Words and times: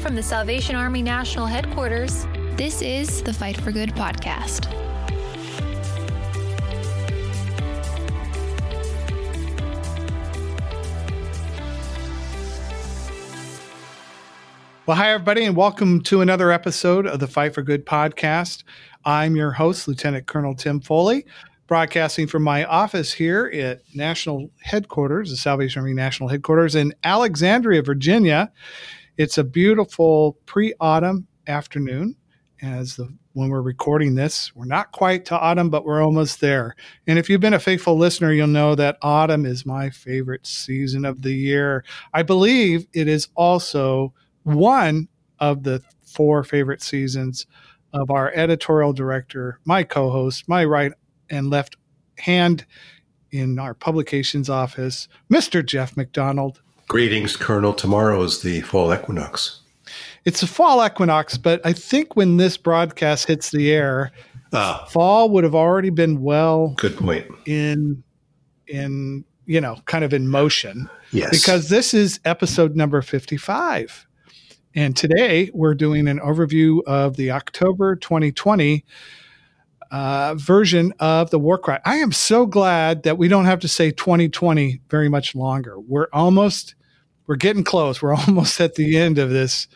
From 0.00 0.14
the 0.14 0.22
Salvation 0.22 0.76
Army 0.76 1.02
National 1.02 1.44
Headquarters, 1.44 2.26
this 2.56 2.80
is 2.80 3.22
the 3.22 3.34
Fight 3.34 3.60
for 3.60 3.70
Good 3.70 3.90
podcast. 3.90 4.64
Well, 14.86 14.96
hi, 14.96 15.12
everybody, 15.12 15.44
and 15.44 15.54
welcome 15.54 16.00
to 16.04 16.22
another 16.22 16.50
episode 16.50 17.06
of 17.06 17.20
the 17.20 17.26
Fight 17.26 17.52
for 17.52 17.60
Good 17.60 17.84
podcast. 17.84 18.62
I'm 19.04 19.36
your 19.36 19.50
host, 19.50 19.86
Lieutenant 19.86 20.26
Colonel 20.26 20.54
Tim 20.54 20.80
Foley, 20.80 21.26
broadcasting 21.66 22.26
from 22.26 22.42
my 22.42 22.64
office 22.64 23.12
here 23.12 23.50
at 23.52 23.82
National 23.94 24.50
Headquarters, 24.62 25.28
the 25.28 25.36
Salvation 25.36 25.80
Army 25.82 25.92
National 25.92 26.30
Headquarters 26.30 26.74
in 26.74 26.94
Alexandria, 27.04 27.82
Virginia. 27.82 28.50
It's 29.20 29.36
a 29.36 29.44
beautiful 29.44 30.38
pre 30.46 30.72
autumn 30.80 31.26
afternoon 31.46 32.16
as 32.62 32.96
the 32.96 33.14
when 33.34 33.50
we're 33.50 33.60
recording 33.60 34.14
this. 34.14 34.56
We're 34.56 34.64
not 34.64 34.92
quite 34.92 35.26
to 35.26 35.38
autumn, 35.38 35.68
but 35.68 35.84
we're 35.84 36.02
almost 36.02 36.40
there. 36.40 36.74
And 37.06 37.18
if 37.18 37.28
you've 37.28 37.42
been 37.42 37.52
a 37.52 37.58
faithful 37.58 37.98
listener, 37.98 38.32
you'll 38.32 38.46
know 38.46 38.74
that 38.76 38.96
autumn 39.02 39.44
is 39.44 39.66
my 39.66 39.90
favorite 39.90 40.46
season 40.46 41.04
of 41.04 41.20
the 41.20 41.34
year. 41.34 41.84
I 42.14 42.22
believe 42.22 42.86
it 42.94 43.08
is 43.08 43.28
also 43.34 44.14
one 44.44 45.06
of 45.38 45.64
the 45.64 45.82
four 46.00 46.42
favorite 46.42 46.80
seasons 46.80 47.44
of 47.92 48.10
our 48.10 48.32
editorial 48.32 48.94
director, 48.94 49.60
my 49.66 49.84
co 49.84 50.08
host, 50.08 50.48
my 50.48 50.64
right 50.64 50.92
and 51.28 51.50
left 51.50 51.76
hand 52.16 52.64
in 53.32 53.58
our 53.58 53.74
publications 53.74 54.48
office, 54.48 55.08
Mr. 55.30 55.62
Jeff 55.62 55.94
McDonald. 55.94 56.62
Greetings, 56.90 57.36
Colonel. 57.36 57.72
Tomorrow 57.72 58.20
is 58.24 58.42
the 58.42 58.62
fall 58.62 58.92
equinox. 58.92 59.60
It's 60.24 60.42
a 60.42 60.46
fall 60.48 60.84
equinox, 60.84 61.38
but 61.38 61.64
I 61.64 61.72
think 61.72 62.16
when 62.16 62.36
this 62.36 62.56
broadcast 62.56 63.28
hits 63.28 63.52
the 63.52 63.70
air, 63.70 64.10
ah. 64.52 64.84
fall 64.90 65.30
would 65.30 65.44
have 65.44 65.54
already 65.54 65.90
been 65.90 66.20
well. 66.20 66.74
Good 66.78 66.96
point. 66.96 67.28
In 67.46 68.02
in 68.66 69.24
you 69.46 69.60
know, 69.60 69.76
kind 69.84 70.02
of 70.02 70.12
in 70.12 70.26
motion. 70.26 70.90
Yes. 71.12 71.30
Because 71.30 71.68
this 71.68 71.94
is 71.94 72.18
episode 72.24 72.74
number 72.74 73.02
55. 73.02 74.08
And 74.74 74.96
today 74.96 75.48
we're 75.54 75.76
doing 75.76 76.08
an 76.08 76.18
overview 76.18 76.82
of 76.88 77.14
the 77.14 77.30
October 77.30 77.94
2020 77.94 78.84
uh, 79.92 80.34
version 80.34 80.92
of 80.98 81.30
the 81.30 81.38
war 81.38 81.56
cry. 81.56 81.78
I 81.84 81.98
am 81.98 82.10
so 82.10 82.46
glad 82.46 83.04
that 83.04 83.16
we 83.16 83.28
don't 83.28 83.44
have 83.44 83.60
to 83.60 83.68
say 83.68 83.92
2020 83.92 84.80
very 84.88 85.08
much 85.08 85.36
longer. 85.36 85.78
We're 85.78 86.08
almost, 86.12 86.74
we're 87.30 87.36
getting 87.36 87.62
close. 87.62 88.02
We're 88.02 88.14
almost 88.26 88.60
at 88.60 88.74
the 88.74 88.98
end 88.98 89.18
of 89.18 89.30
this 89.30 89.68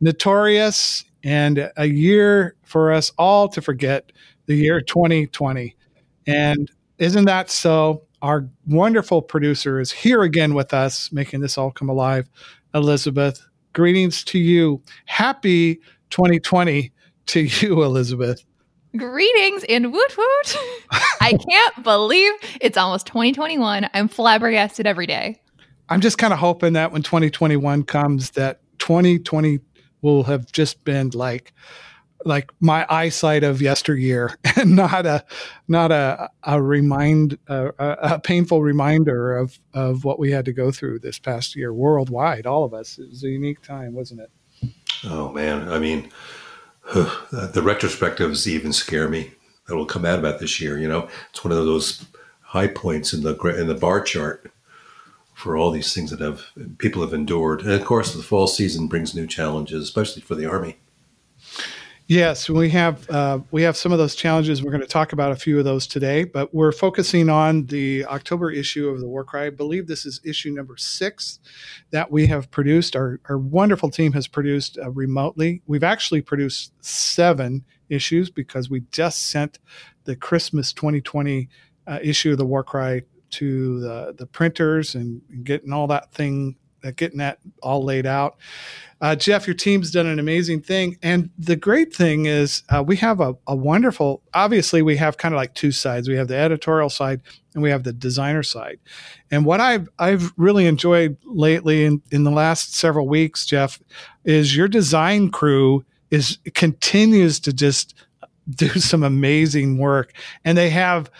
notorious 0.00 1.04
and 1.22 1.70
a 1.76 1.84
year 1.84 2.56
for 2.64 2.92
us 2.92 3.12
all 3.18 3.46
to 3.50 3.60
forget 3.60 4.10
the 4.46 4.54
year 4.54 4.80
2020. 4.80 5.76
And 6.26 6.70
isn't 6.98 7.26
that 7.26 7.50
so? 7.50 8.04
Our 8.22 8.48
wonderful 8.66 9.20
producer 9.20 9.80
is 9.80 9.92
here 9.92 10.22
again 10.22 10.54
with 10.54 10.72
us, 10.72 11.12
making 11.12 11.40
this 11.42 11.58
all 11.58 11.70
come 11.70 11.90
alive. 11.90 12.26
Elizabeth, 12.74 13.46
greetings 13.74 14.24
to 14.24 14.38
you. 14.38 14.80
Happy 15.04 15.80
2020 16.08 16.90
to 17.26 17.40
you, 17.40 17.82
Elizabeth. 17.84 18.42
Greetings 18.96 19.62
and 19.68 19.92
woot 19.92 20.16
woot. 20.16 20.56
I 21.20 21.36
can't 21.50 21.84
believe 21.84 22.32
it's 22.62 22.78
almost 22.78 23.06
2021. 23.08 23.90
I'm 23.92 24.08
flabbergasted 24.08 24.86
every 24.86 25.06
day. 25.06 25.42
I'm 25.88 26.00
just 26.00 26.18
kind 26.18 26.32
of 26.32 26.38
hoping 26.38 26.74
that 26.74 26.92
when 26.92 27.02
2021 27.02 27.84
comes, 27.84 28.30
that 28.32 28.60
2020 28.78 29.60
will 30.02 30.24
have 30.24 30.50
just 30.52 30.84
been 30.84 31.10
like 31.10 31.52
like 32.26 32.50
my 32.58 32.86
eyesight 32.88 33.44
of 33.44 33.60
yesteryear 33.60 34.38
and 34.56 34.74
not 34.74 35.04
a 35.04 35.24
not 35.68 35.92
a 35.92 36.30
a 36.44 36.60
remind 36.62 37.38
a, 37.48 37.72
a, 37.78 38.18
painful 38.18 38.62
reminder 38.62 39.36
of 39.36 39.58
of 39.74 40.04
what 40.04 40.18
we 40.18 40.30
had 40.30 40.44
to 40.46 40.52
go 40.52 40.70
through 40.70 40.98
this 40.98 41.18
past 41.18 41.54
year 41.54 41.72
worldwide. 41.72 42.46
All 42.46 42.64
of 42.64 42.72
us. 42.72 42.98
It 42.98 43.10
was 43.10 43.24
a 43.24 43.28
unique 43.28 43.62
time 43.62 43.94
wasn't 43.94 44.20
it? 44.20 44.70
Oh 45.04 45.32
man. 45.32 45.68
I 45.68 45.78
mean 45.78 46.10
the 46.92 47.62
retrospectives 47.62 48.46
even 48.46 48.72
scare 48.72 49.08
me 49.08 49.32
that 49.66 49.76
will 49.76 49.86
come 49.86 50.04
out 50.04 50.18
about 50.18 50.40
this 50.40 50.60
year. 50.60 50.78
You 50.78 50.88
know, 50.88 51.08
it's 51.30 51.44
one 51.44 51.52
of 51.52 51.58
those 51.58 52.06
high 52.42 52.68
points 52.68 53.12
in 53.12 53.22
the 53.22 53.38
in 53.58 53.66
the 53.66 53.74
bar 53.74 54.00
chart 54.00 54.50
for 55.44 55.58
all 55.58 55.70
these 55.70 55.92
things 55.92 56.10
that 56.10 56.20
have 56.20 56.46
people 56.78 57.02
have 57.02 57.12
endured. 57.12 57.60
And 57.60 57.70
of 57.70 57.84
course, 57.84 58.14
the 58.14 58.22
fall 58.22 58.46
season 58.46 58.86
brings 58.86 59.14
new 59.14 59.26
challenges, 59.26 59.82
especially 59.82 60.22
for 60.22 60.34
the 60.34 60.46
army. 60.46 60.78
Yes, 62.06 62.48
we 62.48 62.70
have 62.70 63.08
uh, 63.10 63.40
we 63.50 63.60
have 63.62 63.76
some 63.76 63.92
of 63.92 63.98
those 63.98 64.14
challenges. 64.14 64.62
We're 64.62 64.70
going 64.70 64.80
to 64.80 64.86
talk 64.86 65.12
about 65.12 65.32
a 65.32 65.36
few 65.36 65.58
of 65.58 65.66
those 65.66 65.86
today, 65.86 66.24
but 66.24 66.54
we're 66.54 66.72
focusing 66.72 67.28
on 67.28 67.66
the 67.66 68.06
October 68.06 68.50
issue 68.50 68.88
of 68.88 69.00
the 69.00 69.06
War 69.06 69.22
Cry. 69.22 69.46
I 69.46 69.50
believe 69.50 69.86
this 69.86 70.06
is 70.06 70.18
issue 70.24 70.50
number 70.50 70.78
six 70.78 71.40
that 71.90 72.10
we 72.10 72.26
have 72.26 72.50
produced. 72.50 72.96
Our 72.96 73.20
our 73.28 73.36
wonderful 73.36 73.90
team 73.90 74.14
has 74.14 74.26
produced 74.26 74.78
uh, 74.78 74.90
remotely. 74.92 75.60
We've 75.66 75.84
actually 75.84 76.22
produced 76.22 76.72
seven 76.82 77.64
issues 77.90 78.30
because 78.30 78.70
we 78.70 78.80
just 78.90 79.26
sent 79.30 79.58
the 80.04 80.16
Christmas 80.16 80.72
2020 80.72 81.50
uh, 81.86 81.98
issue 82.02 82.32
of 82.32 82.38
the 82.38 82.46
War 82.46 82.64
Cry 82.64 83.02
to 83.34 83.80
the 83.80 84.14
the 84.16 84.26
printers 84.26 84.94
and 84.94 85.22
getting 85.44 85.72
all 85.72 85.86
that 85.86 86.12
thing 86.12 86.56
uh, 86.84 86.92
getting 86.96 87.18
that 87.18 87.38
all 87.62 87.82
laid 87.82 88.06
out. 88.06 88.36
Uh, 89.00 89.16
Jeff, 89.16 89.46
your 89.46 89.54
team's 89.54 89.90
done 89.90 90.06
an 90.06 90.18
amazing 90.18 90.60
thing. 90.60 90.98
And 91.02 91.30
the 91.38 91.56
great 91.56 91.94
thing 91.94 92.26
is, 92.26 92.62
uh, 92.68 92.82
we 92.86 92.96
have 92.96 93.20
a, 93.20 93.34
a, 93.46 93.56
wonderful, 93.56 94.22
obviously, 94.34 94.82
we 94.82 94.96
have 94.96 95.16
kind 95.16 95.34
of 95.34 95.36
like 95.36 95.54
two 95.54 95.72
sides. 95.72 96.08
We 96.08 96.16
have 96.16 96.28
the 96.28 96.36
editorial 96.36 96.90
side 96.90 97.20
and 97.54 97.62
we 97.62 97.70
have 97.70 97.84
the 97.84 97.92
designer 97.92 98.42
side. 98.42 98.78
And 99.30 99.44
what 99.44 99.60
I've, 99.60 99.88
I've 99.98 100.32
really 100.36 100.66
enjoyed 100.66 101.16
lately 101.24 101.84
in, 101.84 102.02
in 102.10 102.24
the 102.24 102.30
last 102.30 102.74
several 102.74 103.08
weeks, 103.08 103.46
Jeff, 103.46 103.80
is 104.24 104.56
your 104.56 104.68
design 104.68 105.30
crew 105.30 105.84
is 106.10 106.38
continues 106.54 107.40
to 107.40 107.52
just 107.52 107.94
do 108.50 108.68
some 108.68 109.02
amazing 109.02 109.78
work. 109.78 110.12
And 110.44 110.56
they 110.56 110.70
have, 110.70 111.10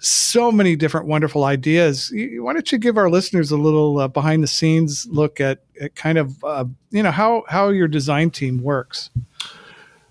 so 0.00 0.50
many 0.50 0.76
different 0.76 1.06
wonderful 1.06 1.44
ideas. 1.44 2.12
Why 2.14 2.52
don't 2.52 2.72
you 2.72 2.78
give 2.78 2.96
our 2.96 3.10
listeners 3.10 3.50
a 3.50 3.56
little 3.56 3.98
uh, 3.98 4.08
behind 4.08 4.42
the 4.42 4.48
scenes 4.48 5.06
look 5.10 5.40
at, 5.40 5.62
at 5.80 5.94
kind 5.94 6.18
of 6.18 6.42
uh, 6.42 6.64
you 6.90 7.02
know 7.02 7.10
how 7.10 7.44
how 7.48 7.68
your 7.68 7.88
design 7.88 8.30
team 8.30 8.62
works? 8.62 9.10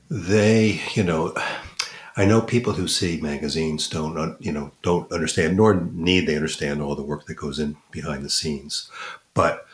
They, 0.10 0.82
you 0.94 1.04
know, 1.04 1.36
I 2.16 2.26
know 2.26 2.42
people 2.42 2.74
who 2.74 2.88
see 2.88 3.20
magazines 3.20 3.88
don't 3.88 4.42
you 4.42 4.52
know 4.52 4.72
don't 4.84 5.12
understand 5.12 5.58
nor 5.58 5.76
need 5.76 6.28
they 6.28 6.36
understand 6.36 6.82
all 6.82 6.96
the 6.96 7.04
work 7.04 7.26
that 7.26 7.36
goes 7.36 7.60
in 7.60 7.78
behind 7.92 8.24
the 8.24 8.30
scenes, 8.30 8.90
but 9.34 9.66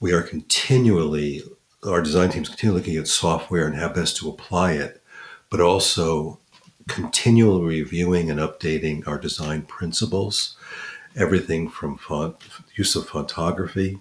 we 0.00 0.12
are 0.12 0.22
continually 0.22 1.42
our 1.86 2.02
design 2.02 2.30
teams 2.30 2.48
continually 2.48 2.80
looking 2.80 2.96
at 2.96 3.08
software 3.08 3.66
and 3.66 3.76
how 3.76 3.88
best 3.88 4.16
to 4.18 4.28
apply 4.28 4.72
it, 4.72 5.02
but 5.48 5.60
also 5.60 6.38
continually 6.90 7.78
reviewing 7.82 8.30
and 8.30 8.40
updating 8.40 9.06
our 9.06 9.16
design 9.16 9.62
principles, 9.62 10.56
everything 11.14 11.68
from 11.68 11.96
font, 11.96 12.36
use 12.74 12.96
of 12.96 13.08
fontography 13.08 14.00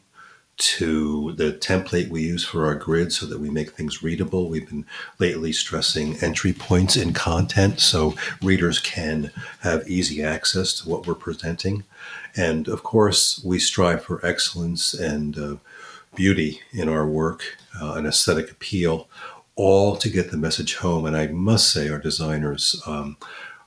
to 0.58 1.32
the 1.34 1.54
template 1.54 2.10
we 2.10 2.24
use 2.24 2.44
for 2.44 2.66
our 2.66 2.74
grid 2.74 3.14
so 3.14 3.28
that 3.28 3.40
we 3.40 3.50
make 3.50 3.72
things 3.72 4.02
readable. 4.02 4.50
We've 4.50 4.68
been 4.68 4.88
lately 5.20 5.54
stressing 5.54 6.18
entry 6.18 6.52
points 6.52 6.98
in 6.98 7.14
content 7.14 7.80
so 7.80 8.16
readers 8.42 8.80
can 8.80 9.32
have 9.62 9.88
easy 9.88 10.24
access 10.24 10.74
to 10.82 10.90
what 10.90 11.06
we're 11.06 11.14
presenting. 11.14 11.84
And 12.36 12.68
of 12.68 12.82
course, 12.82 13.40
we 13.46 13.60
strive 13.60 14.04
for 14.04 14.26
excellence 14.26 14.96
and 14.96 15.38
uh, 15.38 15.56
beauty 16.16 16.62
in 16.74 16.90
our 16.90 17.06
work, 17.06 17.58
uh, 17.80 17.94
an 17.94 18.08
aesthetic 18.08 18.50
appeal 18.52 19.08
all 19.60 19.98
to 19.98 20.10
get 20.10 20.32
the 20.32 20.38
message 20.38 20.76
home. 20.76 21.06
And 21.06 21.18
I 21.18 21.28
must 21.28 21.74
say, 21.74 21.90
our 21.90 22.00
designers 22.00 22.82
um, 22.88 23.18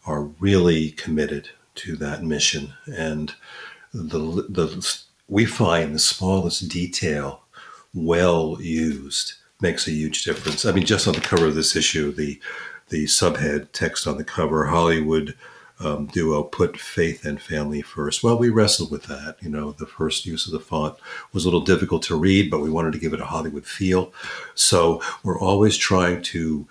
are 0.07 0.23
really 0.23 0.93
committed 0.93 1.51
to 1.75 1.97
that 1.97 2.25
mission. 2.25 2.73
And 2.87 3.35
the, 3.93 4.47
the 4.49 5.03
we 5.29 5.45
find 5.45 5.95
the 5.95 5.99
smallest 5.99 6.67
detail, 6.69 7.43
well 7.93 8.57
used, 8.59 9.35
makes 9.61 9.87
a 9.87 9.91
huge 9.91 10.25
difference. 10.25 10.65
I 10.65 10.73
mean, 10.73 10.87
just 10.87 11.07
on 11.07 11.13
the 11.13 11.21
cover 11.21 11.49
of 11.49 11.55
this 11.55 11.77
issue, 11.77 12.11
the 12.11 12.41
the 12.89 13.05
subhead 13.05 13.73
text 13.73 14.07
on 14.07 14.17
the 14.17 14.25
cover, 14.25 14.67
Hollywood 14.67 15.35
um, 15.85 16.07
duo 16.07 16.43
put 16.43 16.79
faith 16.79 17.25
and 17.25 17.41
family 17.41 17.83
first. 17.83 18.23
Well, 18.23 18.39
we 18.39 18.49
wrestled 18.51 18.91
with 18.91 19.05
that. 19.05 19.37
You 19.41 19.51
know, 19.51 19.73
the 19.73 19.87
first 19.87 20.27
use 20.27 20.47
of 20.47 20.53
the 20.53 20.61
font 20.61 20.97
was 21.33 21.45
a 21.45 21.49
little 21.49 21.61
difficult 21.61 22.03
to 22.05 22.17
read, 22.17 22.51
but 22.51 22.61
we 22.61 22.71
wanted 22.71 22.93
to 22.93 22.99
give 22.99 23.13
it 23.13 23.21
a 23.21 23.27
Hollywood 23.27 23.67
feel. 23.67 24.13
So 24.55 25.03
we're 25.23 25.41
always 25.41 25.77
trying 25.77 26.23
to 26.23 26.67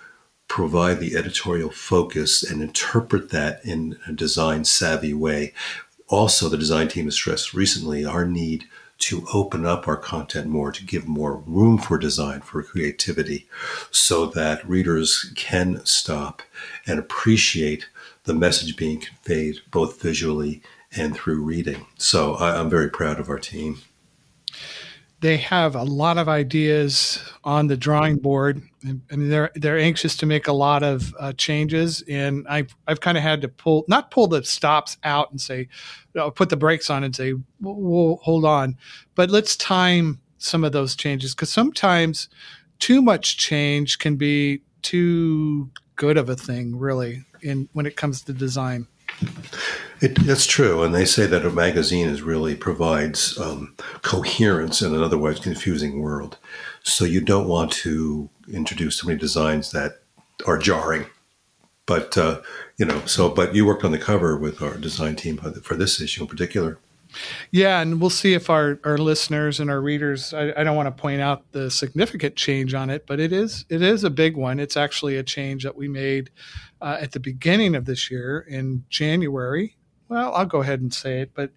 provide 0.47 0.99
the 0.99 1.15
editorial 1.15 1.69
focus 1.69 2.43
and 2.43 2.61
interpret 2.61 3.29
that 3.29 3.63
in 3.63 3.97
a 4.07 4.11
design 4.11 4.65
savvy 4.65 5.13
way. 5.13 5.53
also 6.11 6.49
the 6.49 6.57
design 6.57 6.89
team 6.89 7.05
has 7.05 7.15
stressed 7.15 7.53
recently 7.53 8.05
our 8.05 8.25
need 8.25 8.65
to 8.99 9.25
open 9.33 9.65
up 9.65 9.87
our 9.87 9.97
content 9.97 10.45
more, 10.45 10.71
to 10.71 10.85
give 10.85 11.07
more 11.07 11.37
room 11.37 11.79
for 11.79 11.97
design, 11.97 12.41
for 12.41 12.61
creativity, 12.61 13.47
so 13.89 14.27
that 14.27 14.67
readers 14.69 15.33
can 15.35 15.83
stop 15.85 16.43
and 16.85 16.99
appreciate 16.99 17.87
the 18.23 18.33
message 18.33 18.77
being 18.77 18.99
conveyed 18.99 19.57
both 19.71 20.01
visually 20.01 20.61
and 20.95 21.15
through 21.15 21.41
reading. 21.43 21.85
So 21.97 22.35
I, 22.35 22.59
am 22.59 22.69
very 22.69 22.89
proud 22.89 23.19
of 23.19 23.29
our 23.29 23.39
team. 23.39 23.79
They 25.21 25.37
have 25.37 25.75
a 25.75 25.83
lot 25.83 26.17
of 26.17 26.27
ideas 26.27 27.21
on 27.43 27.67
the 27.67 27.77
drawing 27.77 28.17
board. 28.17 28.61
I 28.83 29.15
mean, 29.15 29.29
they're 29.29 29.51
they're 29.53 29.77
anxious 29.77 30.17
to 30.17 30.25
make 30.25 30.47
a 30.47 30.53
lot 30.53 30.81
of 30.81 31.13
uh, 31.19 31.33
changes, 31.33 32.03
and 32.09 32.47
I've 32.47 32.75
I've 32.87 33.01
kind 33.01 33.17
of 33.17 33.23
had 33.23 33.41
to 33.41 33.47
pull 33.47 33.85
not 33.87 34.09
pull 34.09 34.27
the 34.27 34.43
stops 34.43 34.97
out 35.03 35.29
and 35.29 35.39
say, 35.39 35.67
put 36.33 36.49
the 36.49 36.57
brakes 36.57 36.89
on 36.89 37.03
and 37.03 37.15
say, 37.15 37.35
well, 37.61 38.19
hold 38.23 38.45
on, 38.45 38.77
but 39.13 39.29
let's 39.29 39.55
time 39.55 40.19
some 40.39 40.63
of 40.63 40.71
those 40.71 40.95
changes 40.95 41.35
because 41.35 41.53
sometimes 41.53 42.27
too 42.79 42.99
much 43.01 43.37
change 43.37 43.99
can 43.99 44.15
be 44.15 44.63
too 44.81 45.69
good 45.95 46.17
of 46.17 46.29
a 46.29 46.35
thing, 46.35 46.77
really, 46.77 47.23
in 47.41 47.69
when 47.73 47.85
it 47.85 47.95
comes 47.95 48.21
to 48.23 48.33
design. 48.33 48.87
It, 49.99 50.15
that's 50.25 50.47
true, 50.47 50.81
and 50.81 50.95
they 50.95 51.05
say 51.05 51.27
that 51.27 51.45
a 51.45 51.51
magazine 51.51 52.07
is 52.09 52.23
really 52.23 52.55
provides 52.55 53.37
um, 53.37 53.75
coherence 54.01 54.81
in 54.81 54.95
an 54.95 55.03
otherwise 55.03 55.39
confusing 55.39 56.01
world. 56.01 56.37
So 56.83 57.05
you 57.05 57.21
don't 57.21 57.47
want 57.47 57.71
to 57.73 58.29
introduce 58.51 58.97
so 58.97 59.07
many 59.07 59.19
designs 59.19 59.71
that 59.71 60.01
are 60.47 60.57
jarring. 60.57 61.05
But 61.85 62.17
uh, 62.17 62.41
you 62.77 62.85
know, 62.85 63.05
so 63.05 63.29
but 63.29 63.53
you 63.53 63.65
worked 63.65 63.83
on 63.83 63.91
the 63.91 63.99
cover 63.99 64.37
with 64.37 64.61
our 64.61 64.77
design 64.77 65.15
team 65.15 65.37
for 65.37 65.75
this 65.75 66.01
issue 66.01 66.21
in 66.23 66.27
particular. 66.27 66.79
Yeah, 67.51 67.81
and 67.81 67.99
we'll 67.99 68.09
see 68.09 68.33
if 68.33 68.49
our, 68.49 68.79
our 68.83 68.97
listeners 68.97 69.59
and 69.59 69.69
our 69.69 69.81
readers. 69.81 70.33
I, 70.33 70.53
I, 70.55 70.63
don't 70.63 70.75
want 70.75 70.87
to 70.87 71.01
point 71.01 71.21
out 71.21 71.51
the 71.51 71.69
significant 71.69 72.35
change 72.35 72.73
on 72.73 72.89
it, 72.89 73.05
but 73.05 73.19
it 73.19 73.33
is 73.33 73.65
it 73.69 73.81
is 73.81 74.03
a 74.03 74.09
big 74.09 74.37
one. 74.37 74.59
It's 74.59 74.77
actually 74.77 75.17
a 75.17 75.23
change 75.23 75.63
that 75.63 75.75
we 75.75 75.87
made 75.87 76.29
uh, 76.81 76.97
at 76.99 77.11
the 77.11 77.19
beginning 77.19 77.75
of 77.75 77.85
this 77.85 78.09
year 78.09 78.45
in 78.47 78.85
January. 78.89 79.75
Well, 80.07 80.33
I'll 80.33 80.45
go 80.45 80.61
ahead 80.61 80.81
and 80.81 80.93
say 80.93 81.21
it, 81.21 81.31
but 81.33 81.51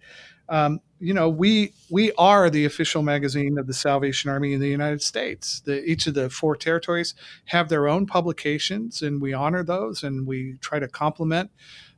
um, 0.49 0.79
you 0.99 1.13
know, 1.13 1.29
we 1.29 1.73
we 1.89 2.11
are 2.13 2.49
the 2.49 2.65
official 2.65 3.01
magazine 3.01 3.57
of 3.57 3.67
the 3.67 3.73
Salvation 3.73 4.29
Army 4.29 4.53
in 4.53 4.59
the 4.59 4.69
United 4.69 5.01
States. 5.01 5.61
The, 5.61 5.83
each 5.83 6.07
of 6.07 6.13
the 6.13 6.29
four 6.29 6.55
territories 6.55 7.15
have 7.45 7.69
their 7.69 7.87
own 7.87 8.05
publications, 8.05 9.01
and 9.01 9.21
we 9.21 9.33
honor 9.33 9.63
those, 9.63 10.03
and 10.03 10.25
we 10.25 10.57
try 10.61 10.79
to 10.79 10.87
complement 10.87 11.51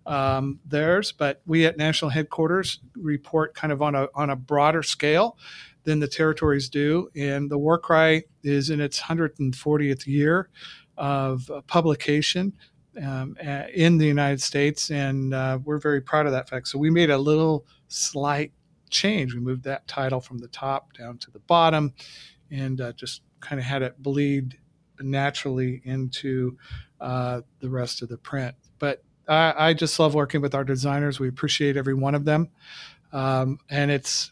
um, 0.08 0.60
theirs. 0.66 1.12
But 1.12 1.42
we 1.46 1.66
at 1.66 1.78
national 1.78 2.10
headquarters 2.10 2.80
report 2.96 3.54
kind 3.54 3.72
of 3.72 3.82
on 3.82 3.94
a 3.94 4.08
on 4.16 4.32
a 4.32 4.36
broader 4.36 4.82
scale 4.82 5.38
than 5.84 6.00
the 6.00 6.08
territories 6.08 6.70
do, 6.70 7.10
and 7.16 7.50
the 7.50 7.58
War 7.58 7.78
Cry 7.78 8.24
is 8.44 8.70
in 8.70 8.82
its 8.82 9.00
140th 9.00 10.08
year 10.08 10.50
of 10.98 11.50
publication 11.68 12.54
um, 13.02 13.38
in 13.74 13.98
the 13.98 14.06
United 14.06 14.42
States, 14.42 14.90
and 14.90 15.34
uh, 15.34 15.60
we're 15.64 15.78
very 15.78 16.02
proud 16.02 16.26
of 16.26 16.32
that 16.32 16.50
fact. 16.50 16.68
So 16.68 16.78
we 16.80 16.90
made 16.90 17.10
a 17.10 17.18
little 17.18 17.66
slight 17.88 18.52
change. 18.90 19.34
We 19.34 19.40
moved 19.40 19.64
that 19.64 19.88
title 19.88 20.20
from 20.20 20.40
the 20.40 20.48
top 20.48 20.94
down 20.94 21.18
to 21.20 21.32
the 21.32 21.40
bottom, 21.40 21.94
and 22.52 22.82
uh, 22.82 22.94
just 22.94 23.22
kind 23.40 23.60
of 23.60 23.66
had 23.66 23.82
it 23.82 24.02
bleed 24.02 24.58
naturally 25.00 25.82
into 25.86 26.58
uh, 27.00 27.42
the 27.60 27.70
rest 27.70 28.02
of 28.02 28.10
the 28.10 28.18
print. 28.18 28.56
I, 29.28 29.70
I, 29.70 29.74
just 29.74 30.00
love 30.00 30.14
working 30.14 30.42
with 30.42 30.56
our 30.56 30.64
designers. 30.64 31.20
We 31.20 31.28
appreciate 31.28 31.78
every 31.78 31.94
one 31.94 32.16
of 32.16 32.26
them, 32.26 32.50
um, 33.12 33.60
and 33.70 33.92
it's. 33.92 34.32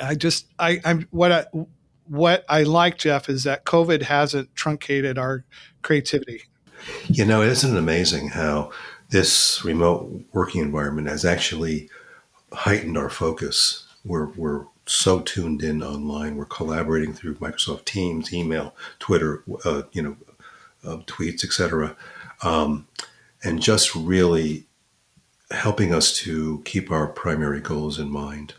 I 0.00 0.14
just 0.14 0.46
I, 0.58 0.80
I'm 0.84 1.08
what 1.10 1.32
I 1.32 1.46
what 2.06 2.44
I 2.48 2.62
like, 2.64 2.98
Jeff, 2.98 3.28
is 3.28 3.44
that 3.44 3.64
COVID 3.64 4.02
hasn't 4.02 4.54
truncated 4.54 5.18
our 5.18 5.44
creativity. 5.82 6.42
You 7.08 7.24
know, 7.24 7.42
isn't 7.42 7.74
it 7.74 7.78
amazing 7.78 8.28
how 8.28 8.70
this 9.10 9.64
remote 9.64 10.10
working 10.32 10.60
environment 10.60 11.08
has 11.08 11.24
actually 11.24 11.88
heightened 12.52 12.98
our 12.98 13.10
focus? 13.10 13.86
We're, 14.04 14.26
we're 14.26 14.66
so 14.86 15.20
tuned 15.20 15.62
in 15.62 15.82
online. 15.82 16.36
We're 16.36 16.44
collaborating 16.44 17.14
through 17.14 17.36
Microsoft 17.36 17.84
Teams, 17.84 18.32
email, 18.32 18.74
Twitter, 18.98 19.44
uh, 19.64 19.82
you 19.92 20.02
know, 20.02 20.16
uh, 20.84 20.98
tweets, 21.06 21.44
etc., 21.44 21.96
um, 22.42 22.88
and 23.42 23.60
just 23.60 23.94
really 23.94 24.66
helping 25.50 25.94
us 25.94 26.16
to 26.18 26.62
keep 26.64 26.90
our 26.90 27.06
primary 27.06 27.60
goals 27.60 27.98
in 27.98 28.10
mind. 28.10 28.54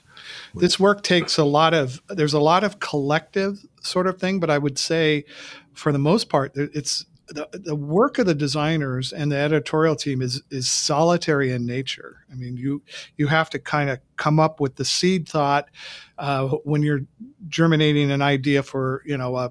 This 0.56 0.80
work 0.80 1.02
takes 1.04 1.38
a 1.38 1.44
lot 1.44 1.74
of. 1.74 2.02
There's 2.10 2.34
a 2.34 2.40
lot 2.40 2.64
of 2.64 2.80
collective 2.80 3.60
sort 3.82 4.08
of 4.08 4.20
thing, 4.20 4.40
but 4.40 4.50
I 4.50 4.58
would 4.58 4.78
say, 4.78 5.26
for 5.74 5.92
the 5.92 6.00
most 6.00 6.30
part, 6.30 6.52
it's 6.56 7.06
the, 7.28 7.48
the 7.54 7.76
work 7.76 8.20
of 8.20 8.26
the 8.26 8.36
designers 8.36 9.14
and 9.14 9.32
the 9.32 9.38
editorial 9.38 9.96
team 9.96 10.22
is 10.22 10.42
is 10.52 10.70
solitary 10.70 11.52
in 11.52 11.66
nature. 11.66 12.26
I 12.32 12.36
mean, 12.36 12.58
you 12.58 12.84
you 13.18 13.28
have 13.28 13.50
to 13.52 13.60
kind 13.60 13.90
of 13.90 14.00
come 14.18 14.40
up 14.40 14.60
with 14.60 14.76
the 14.76 14.86
seed 14.86 15.28
thought 15.28 15.70
uh, 16.18 16.48
when 16.64 16.84
you're 16.84 17.02
germinating 17.48 18.12
an 18.12 18.22
idea 18.22 18.62
for 18.62 19.02
you 19.06 19.18
know 19.18 19.36
uh, 19.36 19.50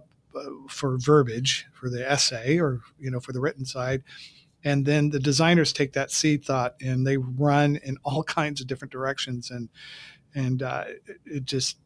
for 0.69 0.99
verbiage 0.99 1.67
for 1.73 1.89
the 1.91 2.09
essay 2.09 2.59
or 2.59 2.81
you 2.99 3.11
know 3.11 3.21
for 3.21 3.33
the 3.33 3.41
written 3.41 3.65
side, 3.65 4.03
and 4.65 4.85
then 4.85 5.11
the 5.11 5.19
designers 5.19 5.73
take 5.73 5.93
that 5.95 6.11
seed 6.11 6.45
thought 6.45 6.75
and 6.81 7.07
they 7.07 7.17
run 7.17 7.77
in 7.85 7.97
all 8.05 8.23
kinds 8.39 8.61
of 8.61 8.67
different 8.67 8.93
directions 8.93 9.51
and 9.51 9.69
and 10.35 10.63
uh, 10.63 10.85
it 11.27 11.45
just 11.45 11.77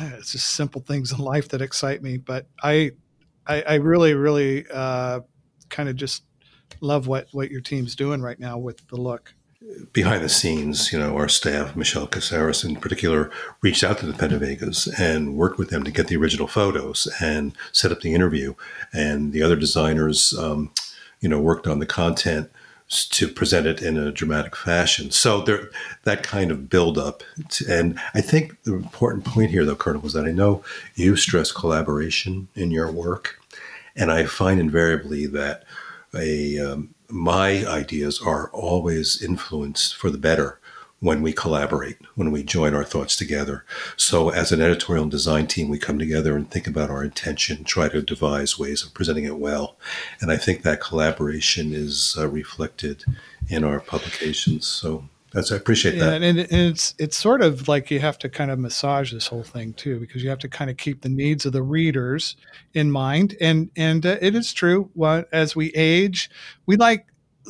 it's 0.00 0.32
just 0.32 0.54
simple 0.54 0.80
things 0.80 1.12
in 1.12 1.18
life 1.18 1.48
that 1.50 1.62
excite 1.62 2.02
me. 2.02 2.16
But 2.16 2.46
I 2.62 2.92
I, 3.46 3.62
I 3.62 3.74
really, 3.74 4.14
really 4.14 4.66
uh, 4.72 5.20
kind 5.68 5.88
of 5.88 5.96
just 5.96 6.24
love 6.80 7.06
what 7.06 7.28
what 7.32 7.50
your 7.50 7.60
team's 7.60 7.94
doing 7.94 8.22
right 8.22 8.38
now 8.38 8.58
with 8.58 8.86
the 8.88 8.96
look. 8.96 9.34
Behind 9.92 10.24
the 10.24 10.28
scenes, 10.28 10.92
you 10.92 10.98
know, 10.98 11.16
our 11.16 11.28
staff, 11.28 11.76
Michelle 11.76 12.08
Casares 12.08 12.64
in 12.64 12.76
particular, 12.76 13.30
reached 13.62 13.84
out 13.84 13.98
to 13.98 14.06
the 14.06 14.12
PenaVegas 14.12 14.98
and 14.98 15.36
worked 15.36 15.56
with 15.56 15.70
them 15.70 15.84
to 15.84 15.92
get 15.92 16.08
the 16.08 16.16
original 16.16 16.48
photos 16.48 17.06
and 17.20 17.52
set 17.70 17.92
up 17.92 18.00
the 18.00 18.12
interview. 18.12 18.54
And 18.92 19.32
the 19.32 19.40
other 19.40 19.54
designers, 19.54 20.36
um, 20.36 20.72
you 21.22 21.28
know, 21.30 21.40
worked 21.40 21.66
on 21.66 21.78
the 21.78 21.86
content 21.86 22.50
to 22.88 23.26
present 23.26 23.66
it 23.66 23.80
in 23.80 23.96
a 23.96 24.12
dramatic 24.12 24.54
fashion. 24.54 25.10
So 25.10 25.40
there, 25.40 25.70
that 26.02 26.22
kind 26.22 26.50
of 26.50 26.68
build 26.68 26.98
up. 26.98 27.22
And 27.66 27.98
I 28.12 28.20
think 28.20 28.62
the 28.64 28.74
important 28.74 29.24
point 29.24 29.50
here, 29.50 29.64
though, 29.64 29.76
Colonel, 29.76 30.04
is 30.04 30.12
that 30.12 30.26
I 30.26 30.32
know 30.32 30.62
you 30.94 31.16
stress 31.16 31.52
collaboration 31.52 32.48
in 32.54 32.70
your 32.70 32.92
work. 32.92 33.40
And 33.96 34.12
I 34.12 34.26
find 34.26 34.60
invariably 34.60 35.26
that 35.28 35.64
a 36.14 36.58
um, 36.58 36.94
my 37.08 37.66
ideas 37.66 38.20
are 38.20 38.50
always 38.50 39.22
influenced 39.22 39.96
for 39.96 40.10
the 40.10 40.18
better 40.18 40.58
when 41.02 41.20
we 41.20 41.32
collaborate, 41.32 41.96
when 42.14 42.30
we 42.30 42.44
join 42.44 42.74
our 42.74 42.84
thoughts 42.84 43.16
together. 43.16 43.64
So, 43.96 44.28
as 44.28 44.52
an 44.52 44.60
editorial 44.60 45.02
and 45.02 45.10
design 45.10 45.48
team, 45.48 45.68
we 45.68 45.76
come 45.76 45.98
together 45.98 46.36
and 46.36 46.48
think 46.48 46.68
about 46.68 46.90
our 46.90 47.02
intention, 47.02 47.64
try 47.64 47.88
to 47.88 48.02
devise 48.02 48.56
ways 48.56 48.84
of 48.84 48.94
presenting 48.94 49.24
it 49.24 49.36
well. 49.36 49.76
And 50.20 50.30
I 50.30 50.36
think 50.36 50.62
that 50.62 50.80
collaboration 50.80 51.74
is 51.74 52.14
uh, 52.16 52.28
reflected 52.28 53.04
in 53.48 53.64
our 53.64 53.80
publications. 53.80 54.68
So, 54.68 55.08
that's 55.32 55.50
I 55.50 55.56
appreciate 55.56 55.96
yeah, 55.96 56.04
that. 56.04 56.22
And, 56.22 56.38
and 56.38 56.52
it's 56.52 56.94
it's 56.98 57.16
sort 57.16 57.42
of 57.42 57.66
like 57.66 57.90
you 57.90 57.98
have 57.98 58.18
to 58.18 58.28
kind 58.28 58.52
of 58.52 58.60
massage 58.60 59.12
this 59.12 59.26
whole 59.26 59.42
thing 59.42 59.72
too, 59.72 59.98
because 59.98 60.22
you 60.22 60.30
have 60.30 60.38
to 60.38 60.48
kind 60.48 60.70
of 60.70 60.76
keep 60.76 61.02
the 61.02 61.08
needs 61.08 61.44
of 61.44 61.52
the 61.52 61.62
readers 61.62 62.36
in 62.74 62.92
mind. 62.92 63.36
And 63.40 63.70
and 63.76 64.06
uh, 64.06 64.18
it 64.20 64.36
is 64.36 64.52
true. 64.52 64.88
Well, 64.94 65.24
as 65.32 65.56
we 65.56 65.72
age, 65.72 66.30
we 66.66 66.76
like 66.76 67.06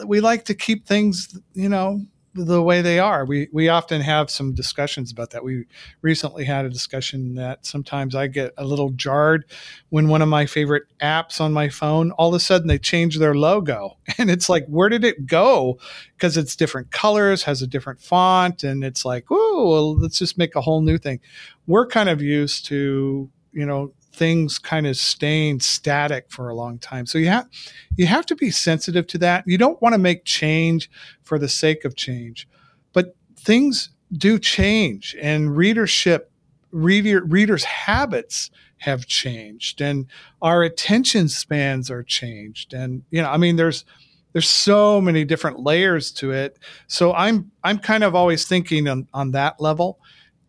we 0.06 0.20
like 0.20 0.46
to 0.46 0.54
keep 0.54 0.86
things, 0.86 1.38
you 1.52 1.68
know, 1.68 2.06
the 2.34 2.62
way 2.62 2.80
they 2.80 2.98
are. 2.98 3.24
We 3.24 3.48
we 3.52 3.68
often 3.68 4.00
have 4.00 4.30
some 4.30 4.54
discussions 4.54 5.12
about 5.12 5.30
that. 5.30 5.44
We 5.44 5.66
recently 6.00 6.44
had 6.44 6.64
a 6.64 6.70
discussion 6.70 7.34
that 7.34 7.66
sometimes 7.66 8.14
I 8.14 8.26
get 8.26 8.52
a 8.56 8.64
little 8.64 8.90
jarred 8.90 9.44
when 9.90 10.08
one 10.08 10.22
of 10.22 10.28
my 10.28 10.46
favorite 10.46 10.84
apps 11.02 11.40
on 11.40 11.52
my 11.52 11.68
phone 11.68 12.10
all 12.12 12.28
of 12.28 12.34
a 12.34 12.40
sudden 12.40 12.68
they 12.68 12.78
change 12.78 13.18
their 13.18 13.34
logo 13.34 13.98
and 14.18 14.30
it's 14.30 14.48
like 14.48 14.66
where 14.66 14.88
did 14.88 15.04
it 15.04 15.26
go? 15.26 15.78
Because 16.16 16.36
it's 16.36 16.56
different 16.56 16.90
colors, 16.90 17.42
has 17.42 17.60
a 17.60 17.66
different 17.66 18.00
font, 18.00 18.64
and 18.64 18.82
it's 18.82 19.04
like 19.04 19.26
oh 19.30 19.68
well, 19.70 19.96
let's 19.96 20.18
just 20.18 20.38
make 20.38 20.54
a 20.56 20.62
whole 20.62 20.80
new 20.80 20.98
thing. 20.98 21.20
We're 21.66 21.86
kind 21.86 22.08
of 22.08 22.22
used 22.22 22.66
to 22.66 23.30
you 23.52 23.66
know 23.66 23.92
things 24.12 24.58
kind 24.58 24.86
of 24.86 24.96
staying 24.96 25.60
static 25.60 26.26
for 26.30 26.48
a 26.48 26.54
long 26.54 26.78
time. 26.78 27.06
So 27.06 27.18
you 27.18 27.28
have 27.28 27.48
you 27.96 28.06
have 28.06 28.26
to 28.26 28.36
be 28.36 28.50
sensitive 28.50 29.06
to 29.08 29.18
that. 29.18 29.44
You 29.46 29.58
don't 29.58 29.80
want 29.82 29.94
to 29.94 29.98
make 29.98 30.24
change 30.24 30.90
for 31.22 31.38
the 31.38 31.48
sake 31.48 31.84
of 31.84 31.96
change. 31.96 32.48
But 32.92 33.16
things 33.36 33.90
do 34.12 34.38
change 34.38 35.16
and 35.20 35.56
readership 35.56 36.30
reader 36.70 37.24
readers 37.24 37.64
habits 37.64 38.50
have 38.78 39.06
changed 39.06 39.80
and 39.80 40.06
our 40.42 40.62
attention 40.62 41.28
spans 41.28 41.90
are 41.90 42.02
changed 42.02 42.74
and 42.74 43.02
you 43.10 43.22
know 43.22 43.30
I 43.30 43.36
mean 43.36 43.56
there's 43.56 43.84
there's 44.32 44.48
so 44.48 45.00
many 45.00 45.24
different 45.24 45.60
layers 45.60 46.10
to 46.12 46.32
it. 46.32 46.58
So 46.86 47.12
I'm 47.12 47.50
I'm 47.62 47.78
kind 47.78 48.04
of 48.04 48.14
always 48.14 48.46
thinking 48.46 48.88
on, 48.88 49.06
on 49.12 49.30
that 49.32 49.60
level, 49.60 49.98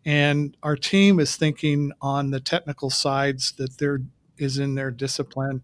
and 0.04 0.56
our 0.62 0.76
team 0.76 1.20
is 1.20 1.36
thinking 1.36 1.92
on 2.00 2.30
the 2.30 2.40
technical 2.40 2.90
sides 2.90 3.52
that 3.52 3.78
there 3.78 4.00
is 4.36 4.58
in 4.58 4.74
their 4.74 4.90
discipline, 4.90 5.62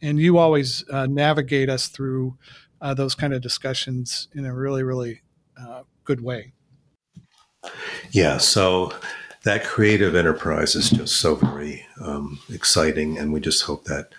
and 0.00 0.18
you 0.18 0.38
always 0.38 0.84
uh, 0.90 1.06
navigate 1.06 1.68
us 1.68 1.88
through 1.88 2.36
uh, 2.80 2.94
those 2.94 3.14
kind 3.14 3.32
of 3.32 3.42
discussions 3.42 4.28
in 4.34 4.44
a 4.44 4.54
really 4.54 4.82
really 4.82 5.22
uh, 5.60 5.82
good 6.04 6.22
way. 6.22 6.52
Yeah. 8.10 8.38
So 8.38 8.92
that 9.44 9.64
creative 9.64 10.14
enterprise 10.14 10.74
is 10.74 10.90
just 10.90 11.16
so 11.16 11.34
very 11.34 11.84
um, 12.00 12.38
exciting, 12.48 13.18
and 13.18 13.32
we 13.32 13.40
just 13.40 13.62
hope 13.64 13.84
that 13.84 14.10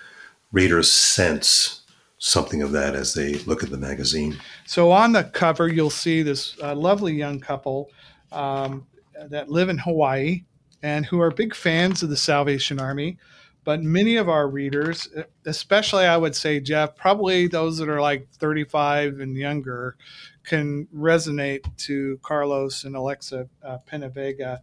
readers 0.51 0.91
sense 0.91 1.81
something 2.17 2.61
of 2.61 2.71
that 2.71 2.95
as 2.95 3.13
they 3.13 3.33
look 3.39 3.63
at 3.63 3.69
the 3.69 3.77
magazine. 3.77 4.37
So 4.65 4.91
on 4.91 5.11
the 5.11 5.25
cover, 5.25 5.67
you'll 5.67 5.89
see 5.89 6.23
this 6.23 6.55
uh, 6.61 6.73
lovely 6.73 7.13
young 7.13 7.39
couple 7.39 7.89
um, 8.31 8.87
that 9.29 9.49
live 9.49 9.69
in 9.69 9.77
Hawaii 9.77 10.43
and 10.81 11.05
who 11.05 11.19
are 11.21 11.31
big 11.31 11.55
fans 11.55 12.03
of 12.03 12.09
the 12.09 12.17
Salvation 12.17 12.79
Army. 12.79 13.17
But 13.63 13.81
many 13.81 14.17
of 14.17 14.27
our 14.27 14.47
readers, 14.47 15.07
especially 15.45 16.03
I 16.03 16.17
would 16.17 16.35
say, 16.35 16.59
Jeff, 16.59 16.97
probably 16.97 17.47
those 17.47 17.77
that 17.77 17.87
are 17.87 18.01
like 18.01 18.27
35 18.33 19.21
and 19.21 19.37
younger, 19.37 19.95
can 20.43 20.87
resonate 20.93 21.65
to 21.77 22.19
Carlos 22.21 22.83
and 22.83 22.95
Alexa 22.95 23.47
uh, 23.63 23.77
Penavega. 23.89 24.57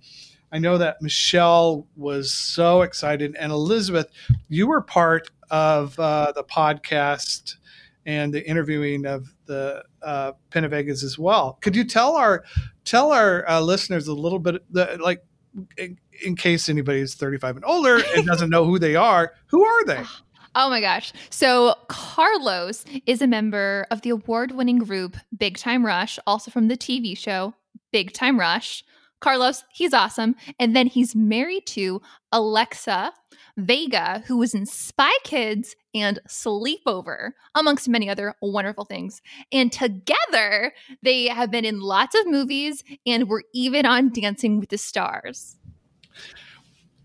I 0.52 0.58
know 0.58 0.76
that 0.76 1.00
Michelle 1.00 1.86
was 1.96 2.32
so 2.32 2.82
excited, 2.82 3.36
and 3.38 3.52
Elizabeth, 3.52 4.08
you 4.48 4.66
were 4.66 4.82
part 4.82 5.30
of 5.50 5.98
uh, 5.98 6.32
the 6.32 6.44
podcast 6.44 7.56
and 8.06 8.32
the 8.32 8.46
interviewing 8.48 9.06
of 9.06 9.26
the 9.46 9.84
uh, 10.02 10.32
as 10.52 11.18
well. 11.18 11.58
Could 11.60 11.76
you 11.76 11.84
tell 11.84 12.16
our 12.16 12.44
tell 12.84 13.12
our 13.12 13.48
uh, 13.48 13.60
listeners 13.60 14.08
a 14.08 14.14
little 14.14 14.38
bit, 14.38 14.62
the, 14.72 14.98
like, 15.02 15.24
in, 15.76 15.98
in 16.24 16.36
case 16.36 16.68
anybody 16.68 17.00
is 17.00 17.14
35 17.14 17.56
and 17.56 17.64
older 17.64 18.00
and 18.16 18.26
doesn't 18.26 18.50
know 18.50 18.64
who 18.64 18.78
they 18.78 18.96
are, 18.96 19.34
who 19.46 19.64
are 19.64 19.84
they? 19.84 20.02
Oh 20.54 20.68
my 20.68 20.80
gosh. 20.80 21.12
So, 21.30 21.76
Carlos 21.86 22.84
is 23.06 23.22
a 23.22 23.26
member 23.28 23.86
of 23.90 24.02
the 24.02 24.10
award 24.10 24.50
winning 24.50 24.78
group 24.78 25.16
Big 25.36 25.56
Time 25.56 25.86
Rush, 25.86 26.18
also 26.26 26.50
from 26.50 26.66
the 26.66 26.76
TV 26.76 27.16
show 27.16 27.54
Big 27.92 28.12
Time 28.12 28.38
Rush. 28.38 28.82
Carlos, 29.20 29.64
he's 29.72 29.92
awesome. 29.92 30.34
And 30.58 30.74
then 30.74 30.86
he's 30.86 31.14
married 31.14 31.66
to 31.66 32.00
Alexa 32.32 33.12
Vega, 33.56 34.22
who 34.26 34.38
was 34.38 34.54
in 34.54 34.66
Spy 34.66 35.12
Kids 35.24 35.76
and 35.94 36.18
Sleepover, 36.28 37.32
amongst 37.54 37.88
many 37.88 38.08
other 38.08 38.34
wonderful 38.40 38.84
things. 38.84 39.20
And 39.52 39.70
together, 39.70 40.72
they 41.02 41.28
have 41.28 41.50
been 41.50 41.64
in 41.64 41.80
lots 41.80 42.14
of 42.18 42.26
movies 42.26 42.82
and 43.06 43.28
were 43.28 43.44
even 43.52 43.86
on 43.86 44.10
Dancing 44.10 44.60
with 44.60 44.70
the 44.70 44.78
Stars. 44.78 45.56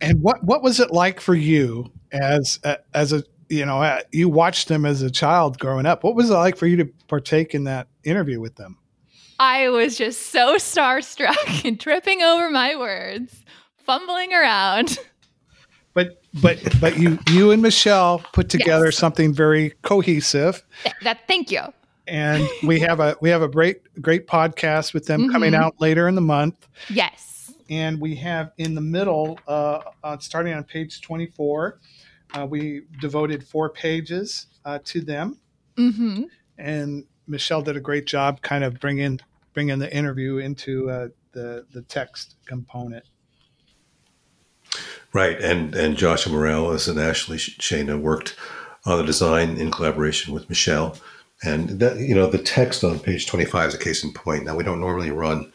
And 0.02 0.22
what 0.22 0.44
what 0.44 0.62
was 0.62 0.80
it 0.80 0.92
like 0.92 1.20
for 1.20 1.36
you 1.36 1.92
as 2.12 2.60
uh, 2.64 2.76
as 2.94 3.14
a 3.14 3.24
you 3.50 3.66
know 3.66 3.82
uh, 3.82 4.02
you 4.12 4.28
watched 4.28 4.68
them 4.68 4.86
as 4.86 5.02
a 5.02 5.10
child 5.10 5.58
growing 5.58 5.86
up? 5.86 6.04
What 6.04 6.16
was 6.16 6.30
it 6.30 6.34
like 6.34 6.58
for 6.58 6.68
you 6.68 6.78
to 6.78 6.86
partake 7.08 7.56
in 7.56 7.64
that 7.64 7.88
interview 8.04 8.40
with 8.40 8.56
them? 8.56 8.78
I 9.40 9.70
was 9.70 9.98
just 9.98 10.32
so 10.32 10.56
starstruck 10.58 11.66
and 11.66 11.80
tripping 11.80 12.22
over 12.22 12.50
my 12.50 12.76
words, 12.76 13.44
fumbling 13.78 14.34
around. 14.34 14.98
But 15.94 16.22
but 16.42 16.60
but 16.82 17.00
you 17.00 17.18
you 17.32 17.52
and 17.52 17.62
Michelle 17.62 18.20
put 18.34 18.50
together 18.50 18.86
yes. 18.86 18.98
something 18.98 19.34
very 19.34 19.72
cohesive. 19.82 20.62
Th- 20.84 20.96
that 21.04 21.22
thank 21.26 21.52
you. 21.52 21.62
And 22.08 22.48
we 22.64 22.80
have 22.82 23.00
a 23.00 23.16
we 23.22 23.30
have 23.30 23.42
a 23.42 23.48
great 23.48 23.82
great 24.02 24.28
podcast 24.28 24.94
with 24.94 25.06
them 25.06 25.22
mm-hmm. 25.22 25.32
coming 25.32 25.56
out 25.56 25.80
later 25.80 26.08
in 26.08 26.16
the 26.16 26.22
month. 26.22 26.68
Yes. 26.90 27.54
And 27.70 28.00
we 28.00 28.14
have 28.16 28.52
in 28.58 28.76
the 28.76 28.82
middle, 28.82 29.40
uh, 29.48 29.80
uh, 30.04 30.18
starting 30.20 30.54
on 30.54 30.66
page 30.66 31.02
twenty 31.02 31.28
four, 31.28 31.80
uh, 32.34 32.46
we 32.46 32.82
devoted 33.00 33.48
four 33.48 33.70
pages 33.70 34.48
uh, 34.66 34.80
to 34.84 35.02
them. 35.02 35.40
Mm-hmm. 35.78 36.24
And 36.58 37.06
Michelle 37.28 37.62
did 37.62 37.78
a 37.78 37.82
great 37.82 38.06
job, 38.06 38.42
kind 38.42 38.64
of 38.64 38.80
bringing 38.80 39.20
bringing 39.54 39.80
the 39.80 39.96
interview 39.96 40.38
into 40.38 40.90
uh, 40.90 41.08
the 41.32 41.66
the 41.72 41.82
text 41.84 42.36
component. 42.46 43.06
Right, 45.14 45.40
and 45.42 45.76
and 45.76 45.98
Joshua 45.98 46.34
Morales 46.34 46.88
and 46.88 47.00
Ashley 47.00 47.38
Shana 47.38 48.00
worked 48.00 48.36
on 48.86 48.98
the 48.98 49.04
design 49.04 49.58
in 49.58 49.72
collaboration 49.72 50.34
with 50.34 50.50
Michelle, 50.50 50.98
and 51.44 51.80
that 51.80 51.98
you 51.98 52.14
know 52.14 52.28
the 52.28 52.38
text 52.38 52.84
on 52.84 53.00
page 53.00 53.26
twenty 53.26 53.46
five 53.46 53.70
is 53.70 53.76
a 53.76 53.80
case 53.80 54.04
in 54.04 54.14
point. 54.14 54.46
Now 54.46 54.56
we 54.56 54.64
don't 54.64 54.82
normally 54.82 55.12
run 55.12 55.52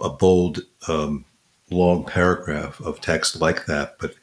a 0.00 0.10
bold, 0.10 0.60
um, 0.88 1.24
long 1.70 2.04
paragraph 2.04 2.80
of 2.80 3.00
text 3.00 3.40
like 3.40 3.66
that, 3.66 3.96
but 4.00 4.14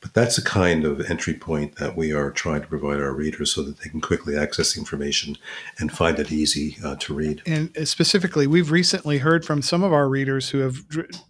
but 0.00 0.14
that's 0.14 0.38
a 0.38 0.44
kind 0.44 0.84
of 0.84 1.00
entry 1.10 1.34
point 1.34 1.76
that 1.76 1.96
we 1.96 2.12
are 2.12 2.30
trying 2.30 2.62
to 2.62 2.66
provide 2.66 3.00
our 3.00 3.12
readers 3.12 3.52
so 3.52 3.62
that 3.62 3.78
they 3.78 3.90
can 3.90 4.00
quickly 4.00 4.36
access 4.36 4.76
information 4.76 5.36
and 5.78 5.92
find 5.92 6.18
it 6.18 6.32
easy 6.32 6.76
uh, 6.84 6.96
to 6.96 7.14
read. 7.14 7.42
And 7.46 7.70
specifically, 7.86 8.46
we've 8.46 8.70
recently 8.70 9.18
heard 9.18 9.44
from 9.44 9.60
some 9.60 9.82
of 9.82 9.92
our 9.92 10.08
readers 10.08 10.48
who 10.48 10.58
have 10.58 10.78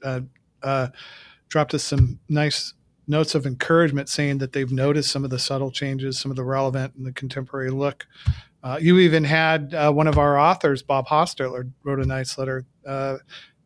uh, 0.05 0.21
uh, 0.63 0.89
dropped 1.49 1.75
us 1.75 1.83
some 1.83 2.21
nice 2.29 2.75
notes 3.09 3.35
of 3.35 3.45
encouragement 3.45 4.09
saying 4.09 4.39
that 4.39 4.53
they've 4.53 4.71
noticed 4.71 5.11
some 5.11 5.25
of 5.25 5.31
the 5.31 5.39
subtle 5.39 5.73
changes, 5.73 6.19
some 6.19 6.31
of 6.31 6.37
the 6.37 6.45
relevant 6.45 6.95
and 6.95 7.05
the 7.05 7.13
contemporary 7.13 7.71
look. 7.71 8.07
Uh, 8.63 8.79
you 8.81 8.99
even 8.99 9.25
had 9.25 9.75
uh, 9.75 9.91
one 9.91 10.07
of 10.07 10.17
our 10.17 10.39
authors, 10.39 10.83
Bob 10.83 11.09
Hostetler, 11.09 11.71
wrote 11.83 11.99
a 11.99 12.07
nice 12.07 12.39
letter 12.39 12.65
uh, 12.87 13.17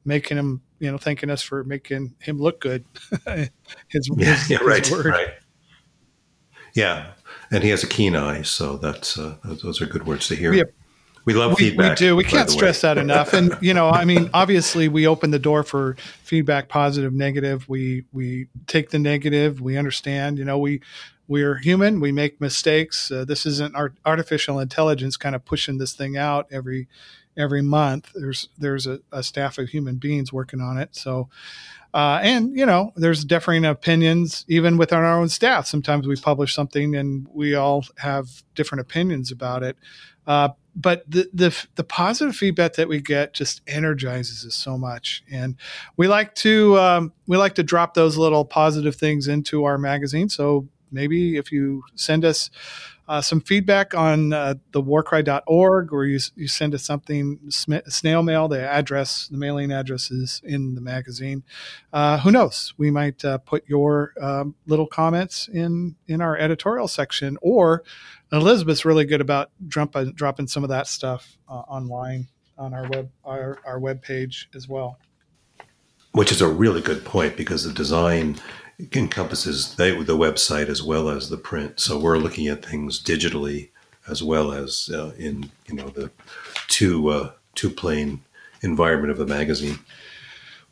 making 0.04 0.38
him 0.38 0.62
you 0.78 0.90
know, 0.90 0.98
thanking 0.98 1.30
us 1.30 1.42
for 1.42 1.64
making 1.64 2.14
him 2.20 2.38
look 2.38 2.60
good. 2.60 2.84
his, 3.88 4.10
yeah, 4.16 4.34
his, 4.34 4.50
yeah, 4.50 4.58
right, 4.58 4.86
his 4.86 5.04
right. 5.04 5.28
Yeah, 6.74 7.12
and 7.50 7.62
he 7.62 7.70
has 7.70 7.84
a 7.84 7.86
keen 7.86 8.16
eye, 8.16 8.42
so 8.42 8.76
that's 8.76 9.18
uh, 9.18 9.36
those 9.44 9.80
are 9.80 9.86
good 9.86 10.06
words 10.06 10.28
to 10.28 10.34
hear. 10.34 10.52
Yeah. 10.52 10.64
We 11.24 11.32
love 11.32 11.52
we, 11.52 11.70
feedback. 11.70 11.98
We 11.98 12.06
do. 12.06 12.16
We 12.16 12.24
can't 12.24 12.50
stress 12.50 12.82
that 12.82 12.98
enough. 12.98 13.32
And 13.32 13.56
you 13.62 13.72
know, 13.72 13.88
I 13.88 14.04
mean, 14.04 14.28
obviously, 14.34 14.88
we 14.88 15.06
open 15.06 15.30
the 15.30 15.38
door 15.38 15.62
for 15.62 15.96
feedback, 16.22 16.68
positive, 16.68 17.12
negative. 17.12 17.66
We 17.68 18.04
we 18.12 18.48
take 18.66 18.90
the 18.90 18.98
negative. 18.98 19.60
We 19.60 19.78
understand. 19.78 20.38
You 20.38 20.44
know, 20.44 20.58
we 20.58 20.82
we're 21.26 21.56
human. 21.56 22.00
We 22.00 22.12
make 22.12 22.40
mistakes. 22.40 23.10
Uh, 23.10 23.24
this 23.24 23.46
isn't 23.46 23.74
our 23.74 23.94
artificial 24.04 24.58
intelligence 24.58 25.16
kind 25.16 25.34
of 25.34 25.44
pushing 25.44 25.78
this 25.78 25.94
thing 25.94 26.16
out 26.16 26.46
every 26.50 26.88
every 27.36 27.62
month. 27.62 28.10
There's 28.14 28.48
there's 28.58 28.86
a, 28.86 29.00
a 29.12 29.22
staff 29.22 29.58
of 29.58 29.68
human 29.68 29.96
beings 29.96 30.32
working 30.32 30.60
on 30.60 30.78
it. 30.78 30.94
So, 30.96 31.28
uh, 31.92 32.20
and 32.22 32.56
you 32.56 32.66
know, 32.66 32.92
there's 32.96 33.24
differing 33.24 33.64
opinions 33.64 34.44
even 34.48 34.76
within 34.76 34.98
our 34.98 35.18
own 35.18 35.28
staff. 35.28 35.66
Sometimes 35.66 36.06
we 36.06 36.16
publish 36.16 36.54
something 36.54 36.94
and 36.94 37.26
we 37.32 37.54
all 37.54 37.84
have 37.98 38.42
different 38.54 38.80
opinions 38.80 39.30
about 39.30 39.62
it. 39.62 39.76
Uh, 40.26 40.50
but 40.76 41.08
the, 41.08 41.28
the 41.32 41.66
the 41.76 41.84
positive 41.84 42.34
feedback 42.34 42.74
that 42.74 42.88
we 42.88 43.00
get 43.00 43.32
just 43.32 43.62
energizes 43.66 44.44
us 44.44 44.54
so 44.54 44.76
much, 44.76 45.22
and 45.30 45.56
we 45.96 46.08
like 46.08 46.34
to 46.36 46.76
um, 46.78 47.12
we 47.26 47.36
like 47.36 47.54
to 47.56 47.62
drop 47.62 47.94
those 47.94 48.16
little 48.16 48.44
positive 48.44 48.96
things 48.96 49.28
into 49.28 49.64
our 49.64 49.78
magazine. 49.78 50.28
So 50.28 50.68
maybe 50.90 51.36
if 51.36 51.52
you 51.52 51.84
send 51.94 52.24
us 52.24 52.50
uh, 53.06 53.20
some 53.20 53.40
feedback 53.40 53.94
on 53.94 54.32
uh, 54.32 54.54
the 54.72 54.80
warcry.org 54.80 55.92
or 55.92 56.04
you, 56.06 56.18
you 56.36 56.48
send 56.48 56.74
us 56.74 56.82
something 56.82 57.38
snail 57.50 58.22
mail. 58.22 58.48
The 58.48 58.66
address 58.66 59.28
the 59.28 59.36
mailing 59.36 59.72
address 59.72 60.10
is 60.10 60.40
in 60.44 60.74
the 60.74 60.80
magazine. 60.80 61.42
Uh, 61.92 62.18
who 62.18 62.30
knows? 62.30 62.72
We 62.78 62.90
might 62.90 63.24
uh, 63.24 63.38
put 63.38 63.68
your 63.68 64.14
um, 64.20 64.54
little 64.66 64.86
comments 64.86 65.48
in 65.48 65.96
in 66.06 66.20
our 66.20 66.36
editorial 66.36 66.88
section 66.88 67.36
or 67.42 67.82
elizabeth's 68.32 68.84
really 68.84 69.04
good 69.04 69.20
about 69.20 69.50
dropping 69.68 70.12
dropping 70.12 70.46
some 70.46 70.62
of 70.62 70.70
that 70.70 70.86
stuff 70.86 71.36
uh, 71.48 71.52
online 71.52 72.28
on 72.56 72.72
our 72.72 72.88
web 72.88 73.10
our, 73.24 73.58
our 73.66 73.78
web 73.78 74.02
page 74.02 74.48
as 74.54 74.68
well. 74.68 74.98
Which 76.12 76.30
is 76.30 76.40
a 76.40 76.48
really 76.48 76.80
good 76.80 77.04
point 77.04 77.36
because 77.36 77.64
the 77.64 77.72
design 77.72 78.36
encompasses 78.78 79.74
the, 79.76 80.02
the 80.04 80.16
website 80.16 80.68
as 80.68 80.82
well 80.82 81.08
as 81.08 81.28
the 81.28 81.36
print. 81.36 81.80
So 81.80 81.98
we're 81.98 82.18
looking 82.18 82.48
at 82.48 82.64
things 82.64 83.02
digitally 83.02 83.70
as 84.08 84.22
well 84.22 84.52
as 84.52 84.90
uh, 84.92 85.12
in 85.16 85.50
you 85.66 85.74
know 85.74 85.88
the 85.88 86.10
two 86.68 87.08
uh, 87.08 87.32
two 87.54 87.70
plane 87.70 88.22
environment 88.62 89.10
of 89.10 89.18
the 89.18 89.26
magazine. 89.26 89.78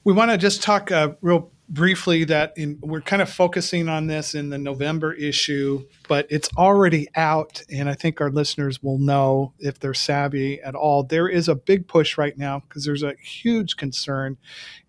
We 0.04 0.12
want 0.12 0.30
to 0.30 0.38
just 0.38 0.62
talk 0.62 0.90
uh, 0.90 1.12
real 1.20 1.50
briefly 1.72 2.24
that 2.24 2.52
in, 2.56 2.78
we're 2.82 3.00
kind 3.00 3.22
of 3.22 3.30
focusing 3.30 3.88
on 3.88 4.06
this 4.06 4.34
in 4.34 4.50
the 4.50 4.58
November 4.58 5.14
issue, 5.14 5.84
but 6.06 6.26
it's 6.28 6.50
already 6.56 7.08
out, 7.16 7.62
and 7.70 7.88
I 7.88 7.94
think 7.94 8.20
our 8.20 8.30
listeners 8.30 8.82
will 8.82 8.98
know 8.98 9.54
if 9.58 9.80
they're 9.80 9.94
savvy 9.94 10.60
at 10.60 10.74
all. 10.74 11.02
There 11.02 11.28
is 11.28 11.48
a 11.48 11.54
big 11.54 11.88
push 11.88 12.18
right 12.18 12.36
now 12.36 12.60
because 12.60 12.84
there's 12.84 13.02
a 13.02 13.14
huge 13.22 13.76
concern 13.76 14.36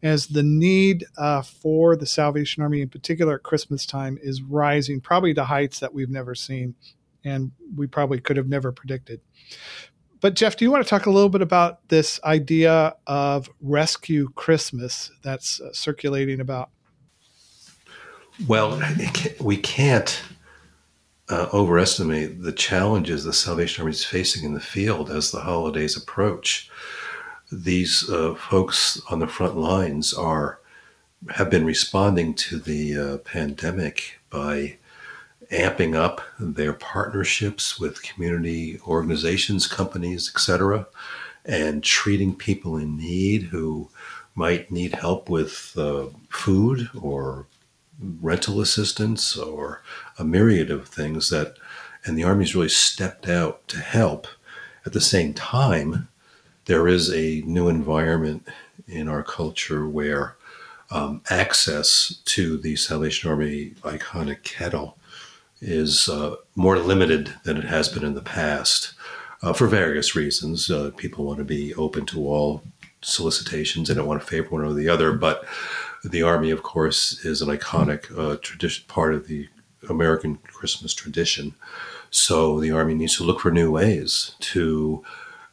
as 0.04 0.28
the 0.28 0.44
need 0.44 1.06
uh, 1.18 1.42
for 1.42 1.96
the 1.96 2.06
Salvation 2.06 2.62
Army, 2.62 2.82
in 2.82 2.90
particular 2.90 3.36
at 3.36 3.44
Christmas 3.44 3.86
time, 3.86 4.20
is 4.22 4.42
rising, 4.42 5.00
probably 5.00 5.34
to 5.34 5.46
heights 5.46 5.80
that 5.80 5.94
we've 5.94 6.10
never 6.10 6.36
seen, 6.36 6.75
and 7.24 7.52
we 7.75 7.88
probably 7.88 8.20
could 8.20 8.38
have 8.38 8.50
never 8.50 8.74
predicted 8.74 9.22
but 10.24 10.36
Jeff, 10.36 10.56
do 10.56 10.63
you 10.63 10.72
want 10.72 10.82
to 10.82 10.90
talk 10.90 11.06
a 11.06 11.12
little 11.12 11.28
bit 11.28 11.42
about 11.42 11.86
this 11.90 12.18
idea 12.24 12.96
of 13.08 13.50
rescue 13.60 14.30
Christmas 14.36 15.12
that's 15.22 15.60
uh, 15.60 15.74
circulating 15.74 16.40
about? 16.40 16.70
Well, 18.48 18.82
we 19.40 19.58
can't 19.58 20.22
uh, 21.30 21.48
overestimate 21.54 22.42
the 22.42 22.52
challenges 22.52 23.24
the 23.24 23.34
Salvation 23.34 23.84
Army 23.84 23.92
is 23.92 24.04
facing 24.04 24.44
in 24.44 24.54
the 24.54 24.60
field 24.60 25.10
as 25.10 25.32
the 25.32 25.42
holidays 25.42 25.96
approach. 25.96 26.70
These 27.52 28.10
uh, 28.10 28.34
folks 28.34 29.00
on 29.10 29.20
the 29.20 29.28
front 29.28 29.56
lines 29.56 30.13
are 30.13 30.60
have 31.36 31.50
been 31.50 31.66
responding 31.66 32.34
to 32.34 32.60
the 32.60 32.98
uh, 32.98 33.18
pandemic 33.20 34.20
by 34.30 34.78
amping 35.52 35.96
up 35.96 36.22
their 36.38 36.74
partnerships 36.74 37.80
with 37.80 38.02
community 38.02 38.80
organizations, 38.86 39.68
companies, 39.68 40.30
etc., 40.34 40.88
and 41.46 41.84
treating 41.84 42.36
people 42.36 42.75
in 42.78 42.98
need 42.98 43.44
who 43.44 43.90
might 44.36 44.72
need 44.72 44.96
help 44.96 45.30
with 45.30 45.74
uh, 45.78 46.08
food 46.30 46.90
or 47.00 47.46
rental 48.00 48.62
assistance 48.62 49.38
or 49.38 49.82
a 50.18 50.24
myriad 50.24 50.72
of 50.72 50.88
things 50.88 51.30
that, 51.30 51.58
and 52.06 52.18
the 52.18 52.24
Army's 52.24 52.56
really 52.56 52.70
stepped 52.70 53.28
out 53.28 53.68
to 53.70 53.80
help. 53.80 54.28
At 54.86 54.94
the 54.94 55.02
same 55.02 55.34
time, 55.34 56.10
there 56.66 56.88
is 56.88 57.12
a 57.12 57.42
new 57.46 57.68
environment 57.68 58.48
in 58.88 59.08
our 59.08 59.24
culture 59.24 59.88
where 59.88 60.36
um, 60.92 61.22
access 61.30 62.20
to 62.26 62.58
the 62.58 62.76
Salvation 62.76 63.30
Army 63.30 63.72
iconic 63.84 64.44
kettle 64.44 64.98
is 65.62 66.10
uh, 66.10 66.36
more 66.56 66.78
limited 66.78 67.34
than 67.44 67.58
it 67.58 67.64
has 67.64 67.90
been 67.90 68.04
in 68.04 68.16
the 68.16 68.22
past 68.22 68.94
uh, 69.42 69.54
for 69.54 69.68
various 69.68 70.16
reasons. 70.16 70.70
Uh, 70.70 70.92
people 70.96 71.26
want 71.26 71.40
to 71.40 71.46
be 71.46 71.74
open 71.76 72.06
to 72.08 72.28
all 72.28 72.64
solicitations 73.02 73.90
and 73.90 73.98
don't 73.98 74.08
want 74.08 74.22
to 74.22 74.28
favor 74.28 74.50
one 74.50 74.64
or 74.64 74.74
the 74.74 74.90
other. 74.90 75.14
But 75.14 75.46
the 76.04 76.24
Army, 76.24 76.52
of 76.52 76.64
course, 76.64 77.24
is 77.26 77.42
an 77.42 77.50
iconic 77.50 78.18
uh, 78.18 78.38
tradition, 78.42 78.86
part 78.88 79.14
of 79.14 79.28
the 79.28 79.48
American 79.90 80.38
Christmas 80.38 80.94
tradition. 80.94 81.56
So 82.10 82.60
the 82.60 82.72
Army 82.72 82.94
needs 82.94 83.18
to 83.18 83.24
look 83.24 83.40
for 83.40 83.52
new 83.52 83.72
ways 83.72 84.36
to 84.40 85.04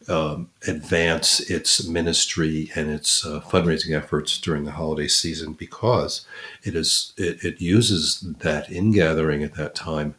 um, 0.09 0.51
advance 0.67 1.41
its 1.51 1.87
ministry 1.87 2.71
and 2.75 2.91
its 2.91 3.25
uh, 3.25 3.41
fundraising 3.41 3.97
efforts 3.97 4.39
during 4.39 4.65
the 4.65 4.73
holiday 4.73 5.09
season 5.09 5.53
because 5.53 6.27
it 6.63 6.75
is 6.75 7.13
it, 7.17 7.45
it 7.45 7.61
uses 7.61 8.21
that 8.21 8.71
ingathering 8.71 9.43
at 9.43 9.55
that 9.55 9.75
time 9.75 10.15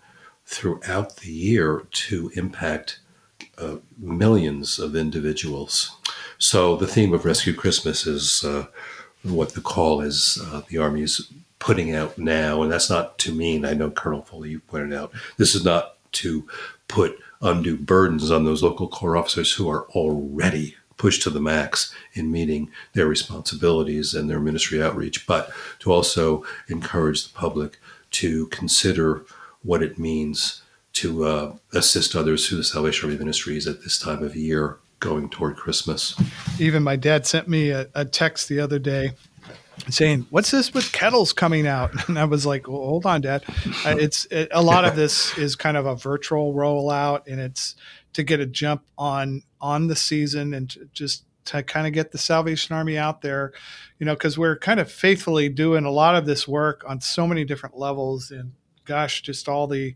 throughout 0.46 1.18
the 1.18 1.32
year 1.32 1.88
to 1.92 2.32
impact 2.36 3.00
uh, 3.58 3.78
millions 3.98 4.80
of 4.80 4.96
individuals. 4.96 5.98
So 6.38 6.76
the 6.76 6.88
theme 6.88 7.14
of 7.14 7.26
Rescue 7.26 7.54
Christmas 7.54 8.06
is 8.08 8.44
uh, 8.44 8.68
what 9.24 9.54
the 9.54 9.62
call 9.62 10.02
is. 10.02 10.40
Uh, 10.44 10.62
the 10.68 10.82
is 11.02 11.32
putting 11.60 11.94
out 11.94 12.18
now, 12.18 12.62
and 12.62 12.72
that's 12.72 12.90
not 12.90 13.18
to 13.20 13.34
mean. 13.34 13.66
I 13.66 13.74
know 13.74 13.92
Colonel 13.92 14.24
Foley 14.24 14.50
you 14.50 14.60
pointed 14.60 14.94
out 14.94 15.12
this 15.38 15.56
is 15.56 15.64
not 15.64 15.98
to 16.14 16.48
put 16.88 17.18
undue 17.42 17.78
burdens 17.78 18.32
on 18.32 18.44
those 18.44 18.64
local 18.64 18.88
corps 18.88 19.18
officers 19.18 19.54
who 19.54 19.70
are 19.70 19.86
already 19.90 20.76
pushed 20.98 21.24
to 21.24 21.30
the 21.30 21.40
max 21.40 21.94
in 22.14 22.32
meeting 22.32 22.70
their 22.94 23.08
responsibilities 23.08 24.14
and 24.14 24.30
their 24.30 24.40
ministry 24.40 24.84
outreach, 24.84 25.26
but 25.26 25.52
to 25.80 25.92
also 25.92 26.44
encourage 26.68 27.24
the 27.24 27.34
public 27.34 27.80
to 28.12 28.48
consider 28.48 29.26
what 29.64 29.82
it 29.82 29.98
means 29.98 30.62
to 30.94 31.26
uh, 31.26 31.56
assist 31.74 32.16
others 32.16 32.48
through 32.48 32.58
the 32.58 32.64
Salvation 32.64 33.10
Army 33.10 33.18
ministries 33.18 33.66
at 33.66 33.82
this 33.82 33.98
time 33.98 34.22
of 34.22 34.36
year 34.36 34.78
going 35.02 35.28
toward 35.30 35.58
Christmas. 35.58 36.16
Even 36.60 36.82
my 36.84 36.96
dad 36.96 37.28
sent 37.28 37.50
me 37.50 37.72
a, 37.72 37.90
a 37.94 38.06
text 38.06 38.48
the 38.48 38.62
other 38.62 38.80
day 38.80 39.12
saying, 39.90 40.28
"What's 40.30 40.52
this 40.52 40.74
with 40.74 40.92
kettles 40.94 41.34
coming 41.34 41.68
out?" 41.68 41.92
And 42.08 42.18
I 42.18 42.24
was 42.24 42.46
like, 42.46 42.70
well, 42.70 42.78
"Hold 42.86 43.06
on, 43.06 43.20
Dad. 43.20 43.44
Uh, 43.86 43.98
it's 44.00 44.26
it, 44.32 44.48
a 44.52 44.62
lot 44.62 44.86
of 44.86 44.96
this 44.96 45.38
is 45.38 45.58
kind 45.58 45.76
of 45.76 45.86
a 45.86 45.96
virtual 45.96 46.54
rollout, 46.54 47.28
and 47.28 47.42
it's 47.42 47.76
to 48.14 48.24
get 48.24 48.40
a 48.40 48.46
jump 48.46 48.84
on 48.98 49.44
on 49.60 49.88
the 49.88 49.96
season 49.96 50.54
and 50.54 50.70
to 50.70 50.88
just 50.94 51.26
to 51.46 51.64
kind 51.64 51.88
of 51.88 51.94
get 51.94 52.12
the 52.12 52.18
Salvation 52.18 52.76
Army 52.76 52.98
out 52.98 53.22
there, 53.22 53.52
you 54.00 54.06
know, 54.06 54.14
because 54.14 54.38
we're 54.38 54.58
kind 54.58 54.80
of 54.80 54.92
faithfully 54.92 55.50
doing 55.50 55.86
a 55.86 55.92
lot 55.92 56.16
of 56.16 56.26
this 56.26 56.48
work 56.48 56.84
on 56.88 57.02
so 57.02 57.26
many 57.28 57.44
different 57.44 57.78
levels, 57.78 58.32
and 58.32 58.54
gosh, 58.86 59.22
just 59.22 59.50
all 59.50 59.68
the 59.68 59.96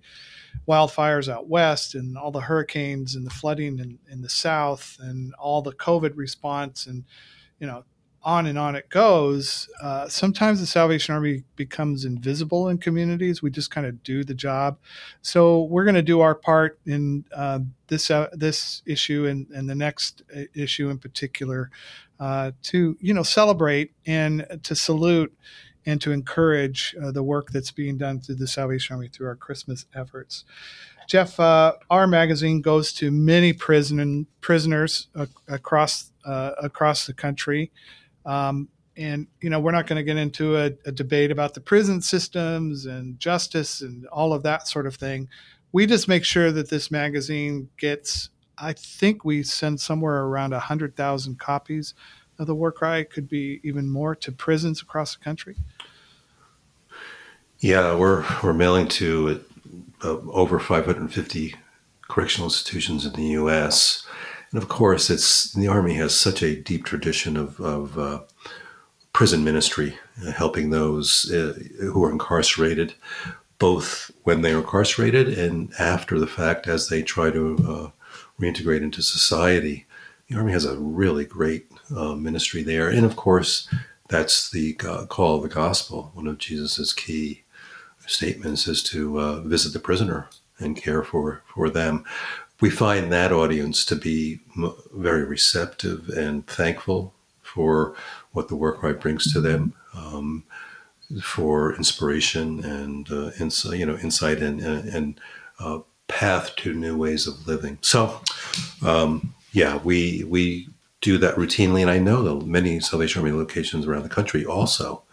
wildfires 0.67 1.31
out 1.31 1.47
west 1.47 1.95
and 1.95 2.17
all 2.17 2.31
the 2.31 2.41
hurricanes 2.41 3.15
and 3.15 3.25
the 3.25 3.31
flooding 3.31 3.79
in, 3.79 3.99
in 4.09 4.21
the 4.21 4.29
south 4.29 4.97
and 4.99 5.33
all 5.35 5.61
the 5.61 5.73
COVID 5.73 6.13
response 6.15 6.87
and 6.87 7.03
you 7.59 7.67
know 7.67 7.83
on 8.25 8.47
and 8.47 8.57
on 8.57 8.75
it 8.75 8.89
goes. 8.89 9.69
Uh, 9.79 10.09
sometimes 10.09 10.59
the 10.59 10.65
Salvation 10.65 11.13
Army 11.13 11.43
becomes 11.55 12.05
invisible 12.05 12.67
in 12.67 12.79
communities. 12.79 13.43
We 13.43 13.51
just 13.51 13.69
kind 13.69 13.85
of 13.85 14.01
do 14.01 14.23
the 14.23 14.33
job. 14.33 14.79
So 15.21 15.65
we're 15.65 15.83
going 15.83 15.95
to 15.95 16.01
do 16.01 16.21
our 16.21 16.33
part 16.33 16.79
in 16.87 17.25
uh, 17.33 17.59
this 17.87 18.09
uh, 18.09 18.29
this 18.33 18.81
issue 18.87 19.27
and, 19.27 19.47
and 19.51 19.69
the 19.69 19.75
next 19.75 20.23
uh, 20.35 20.41
issue 20.55 20.89
in 20.89 20.97
particular 20.97 21.69
uh, 22.19 22.51
to 22.63 22.97
you 22.99 23.13
know 23.13 23.23
celebrate 23.23 23.91
and 24.07 24.59
to 24.63 24.75
salute 24.75 25.31
and 25.85 26.01
to 26.01 26.11
encourage 26.11 26.95
uh, 27.01 27.11
the 27.11 27.23
work 27.23 27.51
that's 27.51 27.71
being 27.71 27.97
done 27.97 28.19
through 28.19 28.35
the 28.35 28.47
Salvation 28.47 28.95
Army 28.95 29.07
through 29.07 29.27
our 29.27 29.35
Christmas 29.35 29.85
efforts. 29.93 30.45
Jeff, 31.07 31.39
our 31.39 32.07
magazine 32.07 32.61
goes 32.61 32.91
to 32.93 33.11
many 33.11 33.53
prison 33.53 34.25
prisoners 34.41 35.07
across 35.47 36.11
across 36.25 37.05
the 37.05 37.13
country. 37.13 37.71
Um, 38.25 38.69
and 38.97 39.27
you 39.41 39.49
know 39.49 39.59
we're 39.59 39.71
not 39.71 39.87
going 39.87 39.97
to 39.97 40.03
get 40.03 40.17
into 40.17 40.57
a, 40.57 40.71
a, 40.85 40.91
debate 40.91 41.31
about 41.31 41.53
the 41.53 41.61
prison 41.61 42.01
systems 42.01 42.85
and 42.85 43.19
justice 43.19 43.81
and 43.81 44.05
all 44.07 44.33
of 44.33 44.43
that 44.43 44.67
sort 44.67 44.87
of 44.87 44.95
thing 44.95 45.27
we 45.71 45.85
just 45.85 46.07
make 46.07 46.23
sure 46.23 46.51
that 46.51 46.69
this 46.69 46.89
magazine 46.89 47.69
gets 47.77 48.29
i 48.57 48.71
think 48.73 49.25
we 49.25 49.43
send 49.43 49.79
somewhere 49.79 50.23
around 50.23 50.51
100000 50.51 51.39
copies 51.39 51.93
of 52.39 52.47
the 52.47 52.55
war 52.55 52.71
cry 52.71 53.03
could 53.03 53.29
be 53.29 53.59
even 53.63 53.89
more 53.89 54.15
to 54.15 54.31
prisons 54.31 54.81
across 54.81 55.15
the 55.15 55.23
country 55.23 55.55
yeah 57.59 57.95
we're 57.95 58.25
we're 58.43 58.53
mailing 58.53 58.87
to 58.87 59.43
uh, 60.03 60.17
over 60.31 60.59
550 60.59 61.55
correctional 62.07 62.47
institutions 62.47 63.05
in 63.05 63.13
the 63.13 63.29
us 63.29 64.05
and 64.55 64.63
of 64.63 64.69
course, 64.69 65.09
it's 65.09 65.51
the 65.51 65.67
Army 65.67 65.95
has 65.95 66.17
such 66.17 66.41
a 66.41 66.55
deep 66.55 66.85
tradition 66.85 67.35
of, 67.35 67.59
of 67.59 67.99
uh, 67.99 68.21
prison 69.11 69.43
ministry, 69.43 69.97
uh, 70.25 70.31
helping 70.31 70.69
those 70.69 71.29
uh, 71.29 71.59
who 71.81 72.01
are 72.05 72.09
incarcerated, 72.09 72.93
both 73.59 74.11
when 74.23 74.43
they 74.43 74.53
are 74.53 74.59
incarcerated 74.59 75.27
and 75.27 75.73
after 75.77 76.17
the 76.17 76.25
fact 76.25 76.67
as 76.67 76.87
they 76.87 77.01
try 77.01 77.29
to 77.31 77.57
uh, 77.67 77.91
reintegrate 78.41 78.81
into 78.81 79.01
society. 79.01 79.85
The 80.29 80.37
Army 80.37 80.53
has 80.53 80.63
a 80.63 80.77
really 80.77 81.25
great 81.25 81.67
uh, 81.95 82.15
ministry 82.15 82.63
there. 82.63 82.89
And 82.89 83.05
of 83.05 83.15
course, 83.15 83.67
that's 84.07 84.49
the 84.49 84.73
call 84.73 85.37
of 85.37 85.43
the 85.43 85.49
gospel. 85.49 86.11
One 86.13 86.27
of 86.27 86.37
Jesus's 86.37 86.93
key 86.93 87.43
statements 88.07 88.67
is 88.67 88.83
to 88.83 89.19
uh, 89.19 89.41
visit 89.41 89.73
the 89.73 89.79
prisoner 89.79 90.29
and 90.59 90.77
care 90.77 91.03
for, 91.03 91.41
for 91.53 91.69
them 91.69 92.05
we 92.61 92.69
find 92.69 93.11
that 93.11 93.31
audience 93.31 93.83
to 93.85 93.95
be 93.95 94.39
very 94.93 95.23
receptive 95.23 96.09
and 96.09 96.47
thankful 96.47 97.13
for 97.41 97.95
what 98.31 98.47
the 98.47 98.55
War 98.55 98.73
Cry 98.73 98.93
brings 98.93 99.31
to 99.33 99.41
them, 99.41 99.73
um, 99.95 100.43
for 101.21 101.75
inspiration 101.75 102.63
and 102.63 103.11
uh, 103.11 103.31
insight, 103.39 103.79
you 103.79 103.85
know, 103.85 103.97
insight 103.97 104.39
and 104.39 104.61
and 104.61 105.19
uh, 105.59 105.79
path 106.07 106.55
to 106.57 106.73
new 106.73 106.97
ways 106.97 107.27
of 107.27 107.47
living. 107.47 107.77
So, 107.81 108.21
um, 108.81 109.35
yeah, 109.51 109.77
we 109.77 110.23
we 110.23 110.69
do 111.05 111.19
that 111.19 111.35
routinely, 111.35 111.81
and 111.81 111.91
I 111.91 111.99
know 111.99 112.23
that 112.23 112.47
many 112.47 112.79
Salvation 112.79 113.21
Army 113.21 113.31
locations 113.31 113.85
around 113.85 114.01
the 114.01 114.09
country 114.09 114.43
also. 114.43 115.03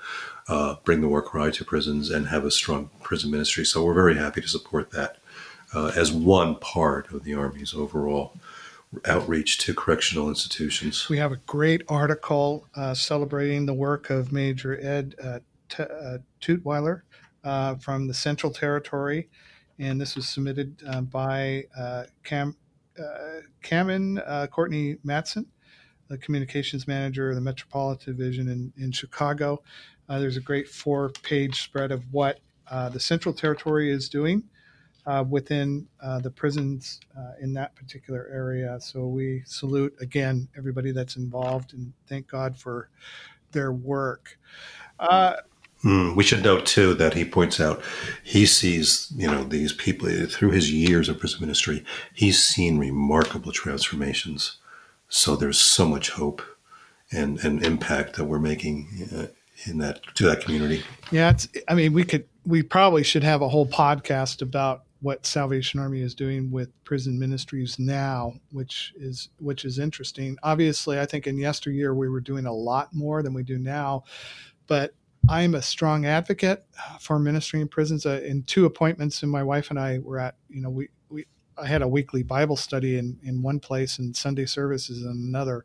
Uh, 0.49 0.77
bring 0.85 1.03
the 1.03 1.07
War 1.07 1.23
Cry 1.23 1.51
to 1.51 1.65
prisons 1.65 2.11
and 2.11 2.29
have 2.29 2.45
a 2.45 2.51
strong 2.51 2.91
prison 3.03 3.31
ministry. 3.31 3.65
So 3.65 3.85
we're 3.85 3.95
very 3.95 4.17
happy 4.17 4.41
to 4.41 4.49
support 4.49 4.91
that 4.91 5.19
uh, 5.73 5.93
as 5.95 6.11
one 6.11 6.57
part 6.57 7.13
of 7.13 7.25
the 7.25 7.35
Army's 7.35 7.75
overall 7.75 8.33
outreach 9.05 9.59
to 9.59 9.75
correctional 9.75 10.29
institutions. 10.29 11.09
We 11.09 11.19
have 11.19 11.31
a 11.31 11.37
great 11.47 11.83
article 11.89 12.67
uh, 12.75 12.95
celebrating 12.95 13.67
the 13.67 13.75
work 13.75 14.11
of 14.11 14.33
Major 14.33 14.81
Ed 14.81 15.15
uh, 15.23 15.39
T- 15.69 15.85
uh, 15.85 16.97
uh, 17.45 17.75
from 17.77 18.07
the 18.07 18.15
Central 18.15 18.53
Territory, 18.53 19.29
and 19.79 20.01
this 20.01 20.17
was 20.17 20.27
submitted 20.29 20.83
uh, 20.89 21.03
by 21.03 21.65
uh, 21.79 22.05
Cam 22.25 22.57
Cameron 23.63 24.21
Courtney 24.51 24.97
Matson, 25.03 25.47
the 26.13 26.19
communications 26.19 26.87
manager 26.87 27.31
of 27.31 27.35
the 27.35 27.41
Metropolitan 27.41 28.17
Division 28.17 28.49
in, 28.49 28.73
in 28.77 28.93
Chicago. 28.93 29.63
there's 30.09 30.37
a 30.37 30.41
great 30.41 30.69
four-page 30.69 31.63
spread 31.63 31.91
of 31.91 32.05
what 32.13 32.41
the 32.71 33.01
Central 33.01 33.35
Territory 33.35 33.91
is 33.91 34.09
doing 34.09 34.45
uh, 35.07 35.25
within 35.29 35.87
uh, 36.01 36.21
the 36.21 36.31
prisons 36.31 37.01
uh, 37.17 37.33
in 37.41 37.53
that 37.55 37.75
particular 37.75 38.29
area. 38.33 38.79
So 38.81 39.07
we 39.07 39.43
salute 39.47 39.95
again 40.01 40.49
everybody 40.57 40.93
that's 40.93 41.17
involved 41.17 41.75
and 41.75 41.93
thank 42.07 42.29
God 42.29 42.57
for 42.57 42.89
their 43.53 43.73
work. 43.73 44.39
Uh, 44.99 45.37
Mm, 45.85 46.15
we 46.15 46.23
should 46.23 46.45
note 46.45 46.65
too 46.65 46.95
that 46.95 47.15
he 47.15 47.25
points 47.25 47.59
out 47.59 47.83
he 48.23 48.47
sees 48.47 49.13
you 49.17 49.27
know 49.27 49.43
these 49.43 49.73
people 49.73 50.09
through 50.29 50.53
his 50.53 50.73
years 50.73 51.09
of 51.09 51.19
prison 51.19 51.41
ministry. 51.41 51.85
He's 52.15 52.41
seen 52.41 52.79
remarkable 52.79 53.51
transformations. 53.51 54.59
So 55.15 55.37
there's 55.37 55.59
so 55.59 55.87
much 55.87 56.09
hope 56.09 56.41
and, 57.11 57.39
and 57.45 57.63
impact 57.63 58.17
that 58.17 58.25
we're 58.25 58.39
making 58.39 59.11
uh, 59.15 59.27
in 59.67 59.77
that 59.77 60.01
to 60.15 60.25
that 60.25 60.41
community. 60.41 60.85
Yeah, 61.11 61.31
it's. 61.31 61.49
I 61.69 61.75
mean, 61.75 61.93
we 61.93 62.03
could. 62.03 62.27
We 62.47 62.63
probably 62.63 63.03
should 63.03 63.23
have 63.23 63.43
a 63.43 63.49
whole 63.49 63.67
podcast 63.67 64.41
about 64.41 64.85
what 65.03 65.27
Salvation 65.27 65.79
Army 65.79 66.01
is 66.01 66.15
doing 66.15 66.51
with 66.51 66.71
prison 66.85 67.19
ministries 67.19 67.79
now, 67.79 68.33
which 68.53 68.95
is 68.97 69.29
which 69.39 69.67
is 69.67 69.79
interesting. 69.79 70.39
Obviously, 70.43 70.99
I 70.99 71.05
think 71.05 71.27
in 71.27 71.37
yesteryear 71.37 71.95
we 71.95 72.09
were 72.09 72.21
doing 72.21 72.47
a 72.47 72.53
lot 72.53 72.95
more 72.95 73.23
than 73.23 73.35
we 73.35 73.43
do 73.43 73.59
now, 73.59 74.05
but 74.67 74.95
I'm 75.29 75.55
a 75.55 75.63
strong 75.63 76.07
advocate 76.07 76.65
for 77.01 77.19
ministry 77.19 77.61
in 77.61 77.69
prisons. 77.69 78.07
Uh, 78.07 78.23
in 78.25 78.45
two 78.45 78.65
appointments, 78.65 79.23
and 79.23 79.31
my 79.31 79.43
wife 79.43 79.69
and 79.69 79.79
I 79.79 79.99
were 79.99 80.19
at, 80.19 80.37
you 80.49 80.63
know, 80.63 80.71
we, 80.71 80.89
we 81.02 81.02
I 81.59 81.67
had 81.67 81.83
a 81.83 81.89
weekly 81.89 82.23
Bible 82.23 82.57
study 82.57 82.99
in, 82.99 83.19
in 83.23 83.43
one 83.43 83.61
place 83.61 83.99
and 83.99 84.17
Sunday 84.17 84.47
services 84.47 85.03
in 85.03 85.11
another. 85.11 85.65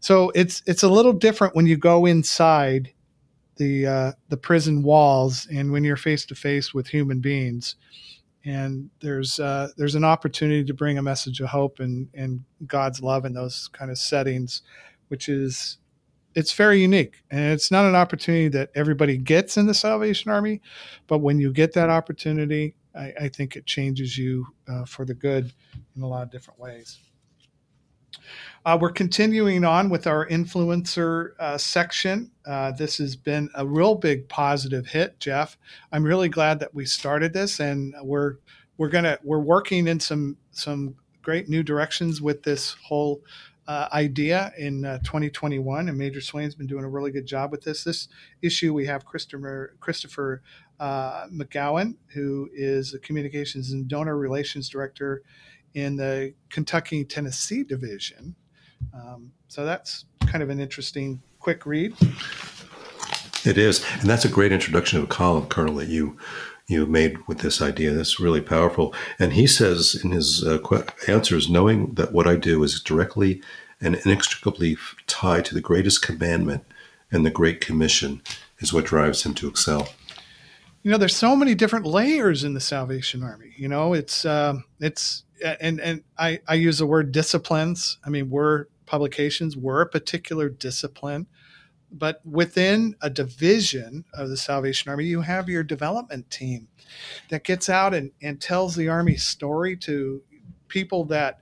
So 0.00 0.30
it's 0.34 0.62
it's 0.66 0.82
a 0.82 0.88
little 0.88 1.12
different 1.12 1.54
when 1.54 1.66
you 1.66 1.76
go 1.76 2.06
inside 2.06 2.92
the 3.56 3.86
uh, 3.86 4.12
the 4.28 4.36
prison 4.36 4.82
walls 4.82 5.46
and 5.52 5.70
when 5.70 5.84
you're 5.84 5.96
face 5.96 6.24
to 6.26 6.34
face 6.34 6.74
with 6.74 6.88
human 6.88 7.20
beings. 7.20 7.76
And 8.44 8.90
there's 9.00 9.38
uh, 9.38 9.68
there's 9.76 9.94
an 9.94 10.04
opportunity 10.04 10.64
to 10.64 10.74
bring 10.74 10.98
a 10.98 11.02
message 11.02 11.40
of 11.40 11.48
hope 11.48 11.78
and 11.78 12.08
and 12.14 12.44
God's 12.66 13.00
love 13.00 13.24
in 13.24 13.34
those 13.34 13.68
kind 13.72 13.90
of 13.90 13.98
settings, 13.98 14.62
which 15.08 15.28
is 15.28 15.78
it's 16.34 16.52
very 16.52 16.80
unique 16.80 17.22
and 17.30 17.52
it's 17.52 17.70
not 17.70 17.84
an 17.84 17.94
opportunity 17.94 18.48
that 18.48 18.70
everybody 18.74 19.16
gets 19.16 19.56
in 19.56 19.66
the 19.66 19.74
salvation 19.74 20.30
army 20.30 20.60
but 21.06 21.18
when 21.18 21.38
you 21.38 21.52
get 21.52 21.74
that 21.74 21.90
opportunity 21.90 22.74
i, 22.94 23.12
I 23.22 23.28
think 23.28 23.56
it 23.56 23.66
changes 23.66 24.16
you 24.16 24.46
uh, 24.68 24.84
for 24.84 25.04
the 25.04 25.14
good 25.14 25.52
in 25.96 26.02
a 26.02 26.06
lot 26.06 26.22
of 26.22 26.30
different 26.30 26.60
ways 26.60 26.98
uh, 28.64 28.78
we're 28.80 28.92
continuing 28.92 29.64
on 29.64 29.88
with 29.88 30.06
our 30.06 30.26
influencer 30.28 31.30
uh, 31.38 31.58
section. 31.58 32.30
Uh, 32.46 32.70
this 32.72 32.98
has 32.98 33.16
been 33.16 33.48
a 33.54 33.66
real 33.66 33.94
big 33.94 34.28
positive 34.28 34.86
hit, 34.86 35.18
Jeff. 35.18 35.56
I'm 35.90 36.04
really 36.04 36.28
glad 36.28 36.60
that 36.60 36.74
we 36.74 36.84
started 36.84 37.32
this, 37.32 37.60
and 37.60 37.94
we're 38.02 38.36
we're 38.78 38.88
gonna 38.88 39.18
we're 39.24 39.40
working 39.40 39.88
in 39.88 39.98
some 39.98 40.36
some 40.52 40.94
great 41.22 41.48
new 41.48 41.62
directions 41.62 42.20
with 42.20 42.42
this 42.42 42.76
whole 42.84 43.22
uh, 43.68 43.88
idea 43.92 44.52
in 44.58 44.84
uh, 44.84 44.98
2021, 44.98 45.88
and 45.88 45.96
Major 45.96 46.20
Swain's 46.20 46.54
been 46.54 46.66
doing 46.66 46.84
a 46.84 46.88
really 46.88 47.10
good 47.10 47.26
job 47.26 47.50
with 47.50 47.62
this. 47.62 47.84
This 47.84 48.08
issue, 48.42 48.72
we 48.72 48.86
have 48.86 49.04
Christopher 49.04 49.74
Christopher 49.80 50.42
uh, 50.80 51.26
McGowan, 51.28 51.94
who 52.08 52.48
is 52.52 52.94
a 52.94 52.98
communications 52.98 53.72
and 53.72 53.88
donor 53.88 54.16
relations 54.16 54.68
director 54.68 55.22
in 55.74 55.96
the 55.96 56.34
Kentucky 56.50 57.04
Tennessee 57.04 57.62
division. 57.62 58.34
Um, 58.94 59.32
so 59.48 59.64
that's 59.64 60.04
kind 60.26 60.42
of 60.42 60.50
an 60.50 60.60
interesting 60.60 61.22
quick 61.38 61.66
read. 61.66 61.94
It 63.44 63.58
is, 63.58 63.84
and 64.00 64.08
that's 64.08 64.24
a 64.24 64.28
great 64.28 64.52
introduction 64.52 65.00
to 65.00 65.04
a 65.04 65.08
column, 65.08 65.46
Colonel, 65.46 65.76
that 65.76 65.88
you 65.88 66.16
you 66.68 66.86
made 66.86 67.26
with 67.26 67.38
this 67.38 67.60
idea. 67.60 67.90
That's 67.90 68.20
really 68.20 68.40
powerful. 68.40 68.94
And 69.18 69.32
he 69.32 69.46
says 69.46 70.00
in 70.02 70.12
his 70.12 70.44
uh, 70.44 70.58
answers, 71.08 71.50
knowing 71.50 71.94
that 71.94 72.12
what 72.12 72.26
I 72.26 72.36
do 72.36 72.62
is 72.62 72.80
directly 72.80 73.42
and 73.80 73.96
inextricably 73.96 74.76
tied 75.06 75.44
to 75.46 75.54
the 75.54 75.60
greatest 75.60 76.02
commandment 76.02 76.64
and 77.10 77.26
the 77.26 77.30
Great 77.30 77.60
Commission 77.60 78.22
is 78.60 78.72
what 78.72 78.86
drives 78.86 79.24
him 79.24 79.34
to 79.34 79.48
excel. 79.48 79.88
You 80.82 80.90
know, 80.90 80.98
there's 80.98 81.16
so 81.16 81.36
many 81.36 81.54
different 81.54 81.86
layers 81.86 82.44
in 82.44 82.54
the 82.54 82.60
Salvation 82.60 83.22
Army. 83.22 83.52
You 83.56 83.68
know, 83.68 83.92
it's 83.92 84.24
um, 84.24 84.64
it's 84.80 85.24
and 85.60 85.80
and 85.80 86.02
I 86.18 86.40
I 86.48 86.54
use 86.54 86.78
the 86.78 86.86
word 86.86 87.12
disciplines. 87.12 87.98
I 88.04 88.10
mean, 88.10 88.30
we're 88.30 88.66
publications, 88.86 89.56
we're 89.56 89.80
a 89.80 89.88
particular 89.88 90.48
discipline 90.48 91.26
but 91.92 92.24
within 92.24 92.96
a 93.02 93.10
division 93.10 94.04
of 94.14 94.30
the 94.30 94.36
Salvation 94.36 94.90
Army, 94.90 95.04
you 95.04 95.20
have 95.20 95.48
your 95.48 95.62
development 95.62 96.30
team 96.30 96.68
that 97.28 97.44
gets 97.44 97.68
out 97.68 97.92
and, 97.92 98.10
and 98.22 98.40
tells 98.40 98.74
the 98.74 98.88
Army 98.88 99.16
story 99.16 99.76
to 99.78 100.22
people 100.68 101.04
that 101.04 101.40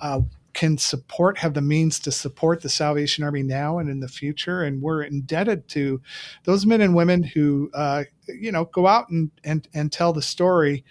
uh, 0.00 0.22
can 0.52 0.78
support, 0.78 1.38
have 1.38 1.54
the 1.54 1.62
means 1.62 1.98
to 2.00 2.12
support 2.12 2.62
the 2.62 2.68
Salvation 2.68 3.24
Army 3.24 3.42
now 3.42 3.78
and 3.78 3.88
in 3.88 4.00
the 4.00 4.08
future. 4.08 4.62
And 4.62 4.82
we're 4.82 5.02
indebted 5.02 5.68
to 5.68 6.00
those 6.44 6.66
men 6.66 6.80
and 6.80 6.94
women 6.94 7.22
who, 7.22 7.70
uh, 7.74 8.04
you 8.26 8.52
know, 8.52 8.64
go 8.66 8.86
out 8.86 9.08
and, 9.10 9.30
and, 9.44 9.68
and 9.74 9.92
tell 9.92 10.12
the 10.12 10.22
story. 10.22 10.84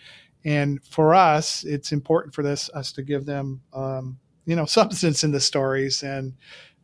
And 0.46 0.84
for 0.84 1.14
us, 1.14 1.64
it's 1.64 1.92
important 1.92 2.34
for 2.34 2.44
this 2.44 2.70
us 2.74 2.92
to 2.94 3.04
give 3.04 3.26
them, 3.26 3.62
um, 3.74 4.18
you 4.46 4.56
know, 4.56 4.66
substance 4.80 5.24
in 5.24 5.32
the 5.32 5.40
stories. 5.40 6.04
And 6.04 6.34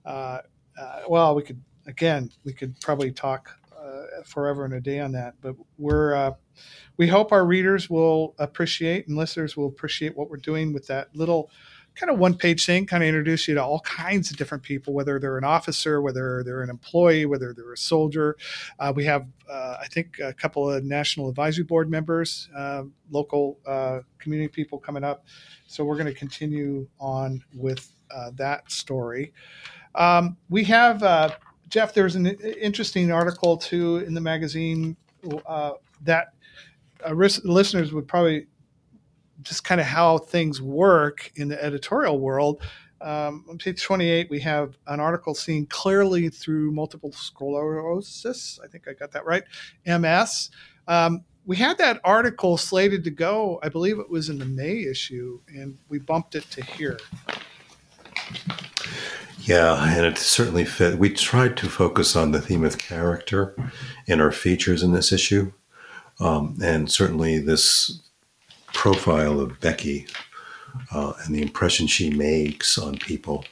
uh, 0.05 0.39
uh, 0.79 1.01
well, 1.07 1.35
we 1.35 1.43
could 1.43 1.61
again, 1.87 2.31
we 2.43 2.53
could 2.53 2.79
probably 2.81 3.11
talk 3.11 3.51
uh, 3.79 4.23
forever 4.25 4.65
and 4.65 4.73
a 4.73 4.81
day 4.81 4.99
on 4.99 5.11
that. 5.13 5.35
But 5.41 5.55
we're 5.77 6.13
uh, 6.13 6.33
we 6.97 7.07
hope 7.07 7.31
our 7.31 7.45
readers 7.45 7.89
will 7.89 8.35
appreciate 8.39 9.07
and 9.07 9.17
listeners 9.17 9.55
will 9.55 9.67
appreciate 9.67 10.15
what 10.15 10.29
we're 10.29 10.37
doing 10.37 10.73
with 10.73 10.87
that 10.87 11.15
little 11.15 11.49
kind 11.95 12.11
of 12.11 12.19
one 12.19 12.35
page 12.35 12.65
thing. 12.65 12.85
Kind 12.85 13.03
of 13.03 13.07
introduce 13.07 13.47
you 13.47 13.55
to 13.55 13.63
all 13.63 13.79
kinds 13.81 14.31
of 14.31 14.37
different 14.37 14.63
people, 14.63 14.93
whether 14.93 15.19
they're 15.19 15.37
an 15.37 15.43
officer, 15.43 16.01
whether 16.01 16.43
they're 16.43 16.61
an 16.61 16.69
employee, 16.69 17.25
whether 17.25 17.53
they're 17.53 17.73
a 17.73 17.77
soldier. 17.77 18.37
Uh, 18.79 18.93
we 18.95 19.05
have, 19.05 19.27
uh, 19.49 19.77
I 19.81 19.87
think, 19.87 20.19
a 20.19 20.33
couple 20.33 20.69
of 20.69 20.83
national 20.83 21.29
advisory 21.29 21.63
board 21.63 21.89
members, 21.89 22.49
uh, 22.55 22.83
local 23.11 23.59
uh, 23.65 23.99
community 24.19 24.49
people 24.49 24.79
coming 24.79 25.03
up. 25.03 25.25
So 25.67 25.83
we're 25.83 25.95
going 25.95 26.07
to 26.07 26.13
continue 26.13 26.87
on 26.99 27.43
with 27.55 27.91
that 28.35 28.71
story. 28.71 29.33
Um, 29.93 30.37
we 30.49 30.63
have 30.65 31.03
Jeff, 31.69 31.93
there's 31.93 32.15
an 32.15 32.27
interesting 32.27 33.11
article 33.11 33.57
too 33.57 33.97
in 33.97 34.13
the 34.13 34.21
magazine 34.21 34.95
uh, 35.45 35.71
that 36.03 36.33
uh, 37.05 37.11
listeners 37.11 37.91
would 37.91 38.07
probably 38.07 38.47
just 39.41 39.63
kind 39.63 39.81
of 39.81 39.87
how 39.87 40.17
things 40.17 40.61
work 40.61 41.31
in 41.35 41.47
the 41.47 41.63
editorial 41.63 42.19
world. 42.19 42.61
Um, 43.01 43.45
on 43.49 43.57
page 43.57 43.83
28, 43.83 44.29
we 44.29 44.39
have 44.39 44.77
an 44.87 44.99
article 44.99 45.35
seen 45.35 45.65
clearly 45.67 46.29
through 46.29 46.71
multiple 46.71 47.11
sclerosis. 47.11 48.59
I 48.63 48.67
think 48.67 48.87
I 48.87 48.93
got 48.93 49.11
that 49.11 49.25
right. 49.25 49.43
MS. 49.85 50.49
Um, 50.87 51.23
we 51.45 51.57
had 51.57 51.77
that 51.77 52.01
article 52.03 52.57
slated 52.57 53.03
to 53.03 53.11
go, 53.11 53.59
I 53.61 53.69
believe 53.69 53.99
it 53.99 54.09
was 54.09 54.29
in 54.29 54.39
the 54.39 54.45
May 54.45 54.79
issue, 54.89 55.39
and 55.47 55.77
we 55.89 55.99
bumped 55.99 56.35
it 56.35 56.49
to 56.51 56.63
here. 56.63 56.97
Yeah, 59.41 59.95
and 59.95 60.07
it 60.07 60.17
certainly 60.17 60.65
fit. 60.65 60.97
We 60.97 61.11
tried 61.11 61.55
to 61.57 61.69
focus 61.69 62.15
on 62.15 62.31
the 62.31 62.41
theme 62.41 62.63
of 62.63 62.79
character 62.79 63.55
in 64.07 64.19
our 64.19 64.31
features 64.31 64.81
in 64.81 64.91
this 64.91 65.11
issue. 65.11 65.51
Um, 66.19 66.57
and 66.63 66.91
certainly 66.91 67.37
this 67.39 68.01
profile 68.75 69.39
of 69.39 69.59
Becky 69.59 70.07
uh, 70.91 71.13
and 71.23 71.33
the 71.33 71.41
impression 71.41 71.87
she 71.87 72.09
makes 72.09 72.77
on 72.77 72.97
people 72.97 73.45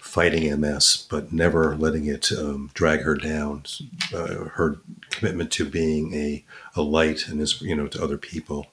fighting 0.00 0.60
MS, 0.60 1.06
but 1.10 1.32
never 1.32 1.76
letting 1.76 2.06
it 2.06 2.32
um, 2.32 2.70
drag 2.74 3.02
her 3.02 3.14
down. 3.14 3.64
Uh, 4.14 4.44
her 4.54 4.78
commitment 5.10 5.50
to 5.52 5.64
being 5.64 6.14
a, 6.14 6.44
a 6.74 6.82
light 6.82 7.28
and 7.28 7.40
is 7.40 7.60
you 7.60 7.76
know 7.76 7.86
to 7.86 8.02
other 8.02 8.18
people 8.18 8.66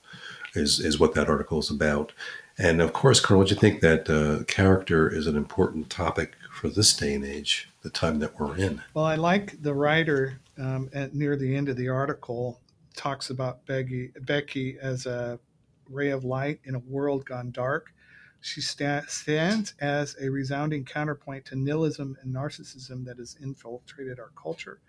is 0.56 0.80
is 0.80 1.00
what 1.00 1.14
that 1.14 1.30
article 1.30 1.60
is 1.60 1.70
about. 1.70 2.12
And 2.58 2.82
of 2.82 2.92
course, 2.94 3.20
Colonel, 3.20 3.40
would 3.40 3.52
you 3.52 3.56
think 3.56 3.82
that 3.82 4.10
uh, 4.10 4.44
character 4.46 5.08
is 5.08 5.28
an 5.28 5.36
important 5.36 5.92
topic 5.92 6.34
for 6.58 6.70
this 6.70 6.96
day 6.96 7.14
and 7.14 7.24
age, 7.24 7.70
the 7.84 7.90
time 7.90 8.20
that 8.20 8.40
we're 8.40 8.58
in. 8.58 8.82
Well, 8.96 9.06
I 9.06 9.16
like 9.16 9.62
the 9.62 9.76
writer 9.76 10.40
um, 10.58 10.90
at 10.92 11.14
near 11.14 11.36
the 11.36 11.56
end 11.56 11.70
of 11.70 11.78
the 11.78 11.90
article 11.90 12.60
talks 12.96 13.30
about 13.30 13.64
Becky, 13.68 14.12
Becky 14.22 14.78
as 14.82 15.06
a 15.06 15.40
ray 15.90 16.10
of 16.10 16.24
light 16.24 16.60
in 16.64 16.76
a 16.76 16.80
world 16.80 17.26
gone 17.26 17.52
dark. 17.52 17.94
She 18.40 18.62
sta- 18.62 19.06
stands 19.08 19.74
as 19.80 20.16
a 20.22 20.30
resounding 20.30 20.86
counterpoint 20.86 21.46
to 21.46 21.56
nihilism 21.56 22.18
and 22.22 22.34
narcissism 22.34 23.06
that 23.06 23.18
has 23.18 23.38
infiltrated 23.42 24.20
our 24.20 24.32
culture. 24.42 24.80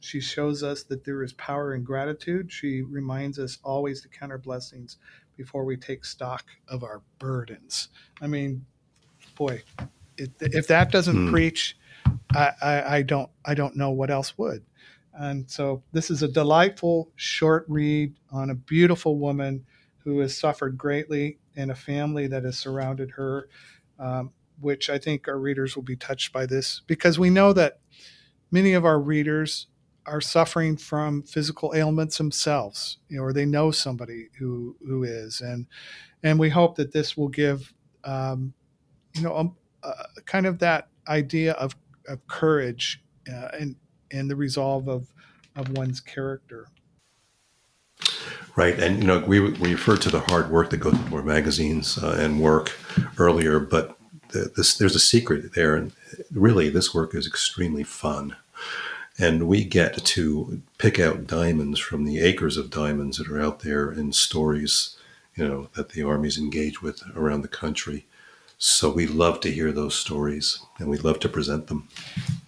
She 0.00 0.20
shows 0.20 0.62
us 0.62 0.82
that 0.84 1.04
there 1.04 1.22
is 1.22 1.32
power 1.34 1.74
in 1.74 1.84
gratitude. 1.84 2.50
She 2.50 2.82
reminds 2.82 3.38
us 3.38 3.58
always 3.62 4.00
to 4.02 4.08
count 4.08 4.32
our 4.32 4.38
blessings 4.38 4.98
before 5.36 5.64
we 5.64 5.76
take 5.76 6.04
stock 6.04 6.44
of 6.68 6.82
our 6.82 7.02
burdens. 7.18 7.88
I 8.20 8.26
mean, 8.26 8.64
boy, 9.36 9.62
if 10.16 10.66
that 10.68 10.90
doesn't 10.90 11.28
mm. 11.28 11.30
preach, 11.30 11.76
I, 12.34 12.52
I, 12.60 12.96
I 12.96 13.02
don't 13.02 13.30
I 13.44 13.54
don't 13.54 13.76
know 13.76 13.90
what 13.90 14.10
else 14.10 14.36
would. 14.38 14.64
And 15.14 15.50
so 15.50 15.82
this 15.92 16.10
is 16.10 16.22
a 16.22 16.28
delightful 16.28 17.10
short 17.16 17.64
read 17.68 18.14
on 18.30 18.50
a 18.50 18.54
beautiful 18.54 19.18
woman 19.18 19.64
who 20.04 20.18
has 20.20 20.36
suffered 20.36 20.76
greatly 20.76 21.38
and 21.56 21.70
a 21.70 21.74
family 21.74 22.26
that 22.26 22.44
has 22.44 22.58
surrounded 22.58 23.12
her, 23.12 23.48
um, 23.98 24.32
which 24.60 24.90
I 24.90 24.98
think 24.98 25.28
our 25.28 25.38
readers 25.38 25.76
will 25.76 25.82
be 25.82 25.96
touched 25.96 26.32
by 26.32 26.46
this 26.46 26.82
because 26.86 27.18
we 27.18 27.30
know 27.30 27.52
that 27.52 27.78
many 28.50 28.72
of 28.74 28.84
our 28.84 29.00
readers 29.00 29.66
are 30.06 30.20
suffering 30.20 30.76
from 30.76 31.22
physical 31.22 31.72
ailments 31.74 32.18
themselves, 32.18 32.98
you 33.08 33.16
know, 33.16 33.24
or 33.24 33.32
they 33.32 33.46
know 33.46 33.70
somebody 33.70 34.28
who 34.38 34.76
who 34.86 35.04
is, 35.04 35.40
and 35.40 35.66
and 36.22 36.38
we 36.38 36.50
hope 36.50 36.76
that 36.76 36.92
this 36.92 37.16
will 37.16 37.28
give, 37.28 37.72
um, 38.04 38.52
you 39.14 39.22
know, 39.22 39.36
um, 39.36 39.56
uh, 39.82 40.04
kind 40.26 40.46
of 40.46 40.58
that 40.58 40.88
idea 41.08 41.52
of 41.52 41.76
of 42.08 42.26
courage 42.26 43.02
uh, 43.32 43.48
and 43.58 43.76
and 44.10 44.28
the 44.30 44.36
resolve 44.36 44.88
of 44.88 45.12
of 45.56 45.68
one's 45.76 46.00
character. 46.00 46.66
Right, 48.54 48.78
and 48.78 48.98
you 48.98 49.06
know 49.06 49.20
we, 49.20 49.40
we 49.40 49.72
referred 49.72 50.02
to 50.02 50.10
the 50.10 50.20
hard 50.20 50.50
work 50.50 50.68
that 50.70 50.76
goes 50.76 50.92
into 50.92 51.16
our 51.16 51.22
magazines 51.22 51.96
uh, 51.96 52.16
and 52.18 52.40
work 52.42 52.78
earlier, 53.16 53.58
but 53.58 53.96
the, 54.28 54.52
this, 54.54 54.76
there's 54.76 54.94
a 54.94 55.00
secret 55.00 55.54
there, 55.54 55.74
and 55.74 55.92
really 56.30 56.68
this 56.68 56.92
work 56.92 57.14
is 57.14 57.26
extremely 57.26 57.82
fun, 57.82 58.36
and 59.18 59.48
we 59.48 59.64
get 59.64 60.04
to 60.04 60.60
pick 60.76 61.00
out 61.00 61.26
diamonds 61.26 61.80
from 61.80 62.04
the 62.04 62.20
acres 62.20 62.58
of 62.58 62.68
diamonds 62.68 63.16
that 63.16 63.28
are 63.28 63.40
out 63.40 63.60
there 63.60 63.90
in 63.90 64.12
stories, 64.12 64.98
you 65.34 65.48
know, 65.48 65.68
that 65.74 65.90
the 65.90 66.02
armies 66.02 66.36
engage 66.36 66.82
with 66.82 67.02
around 67.16 67.40
the 67.40 67.48
country. 67.48 68.06
So 68.58 68.92
we 68.92 69.06
love 69.06 69.40
to 69.40 69.50
hear 69.50 69.72
those 69.72 69.94
stories, 69.94 70.60
and 70.78 70.88
we 70.88 70.98
love 70.98 71.20
to 71.20 71.28
present 71.28 71.68
them. 71.68 71.88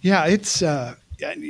Yeah, 0.03 0.27
it's 0.27 0.61
uh, 0.61 0.97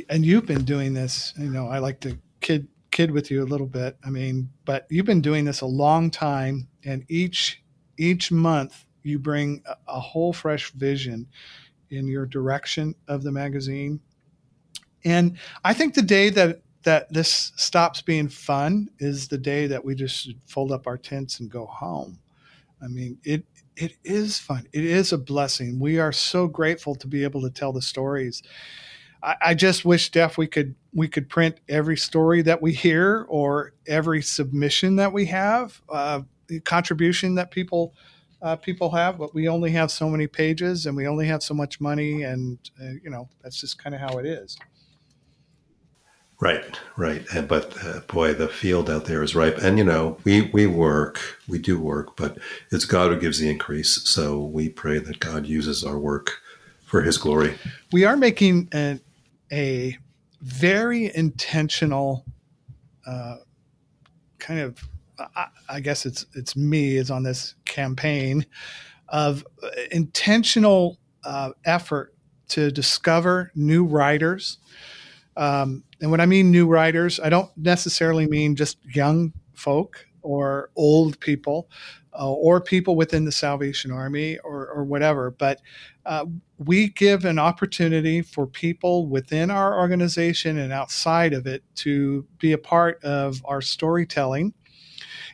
and 0.08 0.24
you've 0.24 0.46
been 0.46 0.64
doing 0.64 0.94
this. 0.94 1.34
You 1.36 1.50
know, 1.50 1.68
I 1.68 1.78
like 1.78 2.00
to 2.00 2.16
kid 2.40 2.68
kid 2.94 3.10
with 3.10 3.28
you 3.28 3.42
a 3.42 3.44
little 3.44 3.66
bit. 3.66 3.98
I 4.04 4.10
mean, 4.10 4.48
but 4.64 4.86
you've 4.88 5.04
been 5.04 5.20
doing 5.20 5.44
this 5.44 5.60
a 5.60 5.66
long 5.66 6.10
time, 6.10 6.68
and 6.84 7.04
each 7.08 7.62
each 7.98 8.30
month 8.30 8.86
you 9.02 9.18
bring 9.18 9.62
a, 9.66 9.76
a 9.88 10.00
whole 10.00 10.32
fresh 10.32 10.70
vision 10.70 11.26
in 11.90 12.06
your 12.06 12.24
direction 12.24 12.94
of 13.08 13.22
the 13.22 13.32
magazine. 13.32 14.00
And 15.04 15.36
I 15.64 15.74
think 15.74 15.94
the 15.94 16.02
day 16.02 16.30
that 16.30 16.62
that 16.84 17.12
this 17.12 17.52
stops 17.56 18.00
being 18.00 18.28
fun 18.28 18.88
is 18.98 19.26
the 19.28 19.38
day 19.38 19.66
that 19.66 19.84
we 19.84 19.94
just 19.94 20.32
fold 20.46 20.70
up 20.70 20.86
our 20.86 20.98
tents 20.98 21.40
and 21.40 21.50
go 21.50 21.66
home. 21.66 22.20
I 22.80 22.86
mean, 22.86 23.18
it 23.24 23.44
it 23.76 23.96
is 24.04 24.38
fun. 24.38 24.68
It 24.72 24.84
is 24.84 25.12
a 25.12 25.18
blessing. 25.18 25.80
We 25.80 25.98
are 25.98 26.12
so 26.12 26.46
grateful 26.46 26.94
to 26.94 27.08
be 27.08 27.24
able 27.24 27.42
to 27.42 27.50
tell 27.50 27.72
the 27.72 27.82
stories. 27.82 28.40
I, 29.24 29.36
I 29.40 29.54
just 29.54 29.84
wish, 29.84 30.10
Jeff, 30.10 30.36
we 30.36 30.46
could 30.46 30.74
we 30.92 31.08
could 31.08 31.28
print 31.28 31.58
every 31.68 31.96
story 31.96 32.42
that 32.42 32.60
we 32.60 32.72
hear 32.72 33.26
or 33.28 33.72
every 33.88 34.22
submission 34.22 34.96
that 34.96 35.12
we 35.12 35.26
have, 35.26 35.80
uh, 35.88 36.20
contribution 36.64 37.34
that 37.36 37.50
people 37.50 37.94
uh, 38.42 38.56
people 38.56 38.90
have, 38.90 39.18
but 39.18 39.34
we 39.34 39.48
only 39.48 39.70
have 39.70 39.90
so 39.90 40.08
many 40.08 40.26
pages 40.26 40.84
and 40.84 40.94
we 40.94 41.08
only 41.08 41.26
have 41.26 41.42
so 41.42 41.54
much 41.54 41.80
money, 41.80 42.22
and 42.22 42.58
uh, 42.80 42.90
you 43.02 43.10
know 43.10 43.28
that's 43.42 43.60
just 43.60 43.82
kind 43.82 43.94
of 43.94 44.00
how 44.00 44.18
it 44.18 44.26
is. 44.26 44.56
Right, 46.40 46.78
right. 46.96 47.24
And, 47.34 47.48
but 47.48 47.74
uh, 47.82 48.00
boy, 48.00 48.34
the 48.34 48.48
field 48.48 48.90
out 48.90 49.06
there 49.06 49.22
is 49.22 49.34
ripe. 49.34 49.56
And 49.58 49.78
you 49.78 49.84
know, 49.84 50.18
we 50.24 50.50
we 50.52 50.66
work, 50.66 51.38
we 51.48 51.58
do 51.58 51.80
work, 51.80 52.16
but 52.16 52.36
it's 52.70 52.84
God 52.84 53.12
who 53.12 53.18
gives 53.18 53.38
the 53.38 53.48
increase. 53.48 54.06
So 54.08 54.40
we 54.40 54.68
pray 54.68 54.98
that 54.98 55.20
God 55.20 55.46
uses 55.46 55.82
our 55.84 55.98
work 55.98 56.42
for 56.84 57.02
His 57.02 57.16
glory. 57.16 57.54
We 57.92 58.04
are 58.04 58.16
making 58.16 58.68
a, 58.74 59.00
a 59.52 59.96
very 60.40 61.14
intentional 61.14 62.24
uh, 63.06 63.36
kind 64.38 64.60
of 64.60 64.78
I, 65.18 65.46
I, 65.68 65.80
guess 65.80 66.06
it's 66.06 66.26
it's 66.34 66.56
me 66.56 66.96
is 66.96 67.10
on 67.10 67.22
this 67.22 67.54
campaign 67.64 68.44
of 69.08 69.46
intentional 69.90 70.98
uh, 71.24 71.50
effort 71.64 72.14
to 72.48 72.70
discover 72.70 73.50
new 73.54 73.84
writers. 73.84 74.58
Um, 75.36 75.84
and 76.00 76.10
when 76.10 76.20
I 76.20 76.26
mean 76.26 76.50
new 76.50 76.66
writers, 76.66 77.20
I 77.20 77.28
don't 77.28 77.50
necessarily 77.56 78.26
mean 78.26 78.56
just 78.56 78.78
young 78.84 79.32
folk 79.54 80.06
or 80.22 80.70
old 80.76 81.18
people 81.20 81.68
uh, 82.18 82.30
or 82.30 82.60
people 82.60 82.96
within 82.96 83.24
the 83.24 83.32
Salvation 83.32 83.90
Army 83.90 84.38
or, 84.38 84.68
or 84.68 84.84
whatever, 84.84 85.30
but 85.32 85.60
uh, 86.06 86.26
we 86.58 86.88
give 86.90 87.24
an 87.24 87.38
opportunity 87.38 88.22
for 88.22 88.46
people 88.46 89.06
within 89.06 89.50
our 89.50 89.78
organization 89.78 90.58
and 90.58 90.72
outside 90.72 91.32
of 91.32 91.46
it 91.46 91.62
to 91.76 92.26
be 92.38 92.52
a 92.52 92.58
part 92.58 93.02
of 93.02 93.42
our 93.44 93.60
storytelling. 93.60 94.52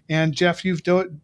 And 0.08 0.34
Jeff, 0.34 0.64
you've 0.64 0.82
done 0.82 1.20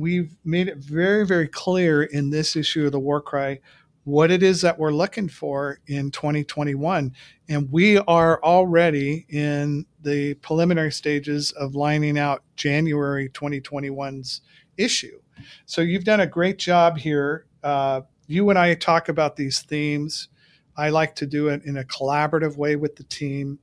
we've 0.00 0.34
made 0.44 0.66
it 0.66 0.78
very, 0.78 1.26
very 1.26 1.46
clear 1.46 2.04
in 2.04 2.30
this 2.30 2.56
issue 2.56 2.86
of 2.86 2.92
the 2.92 2.98
War 2.98 3.20
Cry 3.20 3.60
what 4.04 4.30
it 4.30 4.42
is 4.42 4.62
that 4.62 4.78
we're 4.78 4.92
looking 4.92 5.28
for 5.28 5.78
in 5.86 6.10
2021. 6.10 7.14
And 7.50 7.70
we 7.70 7.98
are 7.98 8.42
already 8.42 9.26
in 9.28 9.84
the 10.00 10.34
preliminary 10.34 10.90
stages 10.90 11.52
of 11.52 11.74
lining 11.74 12.18
out 12.18 12.42
January 12.56 13.28
2021's 13.28 14.40
issue. 14.80 15.20
So 15.66 15.80
you've 15.80 16.04
done 16.04 16.20
a 16.20 16.26
great 16.26 16.58
job 16.58 16.98
here. 16.98 17.46
Uh, 17.62 18.02
you 18.26 18.48
and 18.50 18.58
I 18.58 18.74
talk 18.74 19.08
about 19.08 19.36
these 19.36 19.60
themes. 19.60 20.28
I 20.76 20.90
like 20.90 21.14
to 21.16 21.26
do 21.26 21.48
it 21.48 21.64
in 21.64 21.78
a 21.78 21.84
collaborative 21.84 22.56
way 22.56 22.76
with 22.76 22.96
the 22.96 23.04
team. 23.04 23.58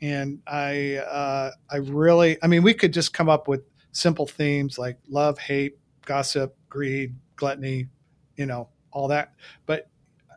And 0.00 0.40
I, 0.46 0.96
uh, 0.96 1.50
I 1.70 1.76
really, 1.76 2.38
I 2.42 2.46
mean, 2.46 2.62
we 2.62 2.74
could 2.74 2.92
just 2.92 3.12
come 3.12 3.28
up 3.28 3.48
with 3.48 3.62
simple 3.92 4.26
themes 4.26 4.78
like 4.78 4.98
love, 5.08 5.38
hate, 5.38 5.78
gossip, 6.04 6.56
greed, 6.68 7.14
gluttony, 7.36 7.88
you 8.36 8.46
know, 8.46 8.68
all 8.92 9.08
that. 9.08 9.34
But 9.66 9.88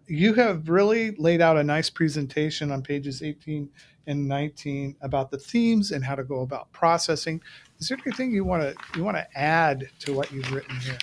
you 0.07 0.33
have 0.33 0.67
really 0.67 1.11
laid 1.11 1.41
out 1.41 1.57
a 1.57 1.63
nice 1.63 1.89
presentation 1.89 2.71
on 2.71 2.81
pages 2.81 3.23
18 3.23 3.69
and 4.07 4.27
19 4.27 4.95
about 5.01 5.31
the 5.31 5.37
themes 5.37 5.91
and 5.91 6.03
how 6.03 6.15
to 6.15 6.23
go 6.23 6.41
about 6.41 6.71
processing. 6.73 7.41
Is 7.81 7.87
there 7.87 7.97
anything 8.05 8.31
you 8.31 8.43
want 8.43 8.61
to 8.61 8.75
you 8.95 9.03
want 9.03 9.17
to 9.17 9.27
add 9.37 9.89
to 10.01 10.13
what 10.13 10.31
you've 10.31 10.51
written 10.51 10.75
here? 10.77 10.99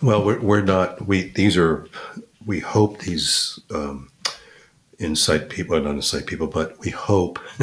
Well, 0.00 0.24
we're, 0.24 0.38
we're 0.38 0.60
not. 0.60 1.06
We 1.08 1.30
these 1.30 1.56
are. 1.56 1.88
We 2.46 2.60
hope 2.60 3.00
these 3.00 3.58
um, 3.74 4.12
insight 5.00 5.48
people, 5.48 5.80
not 5.80 5.96
insight 5.96 6.26
people, 6.26 6.46
but 6.46 6.78
we 6.78 6.90
hope 6.90 7.40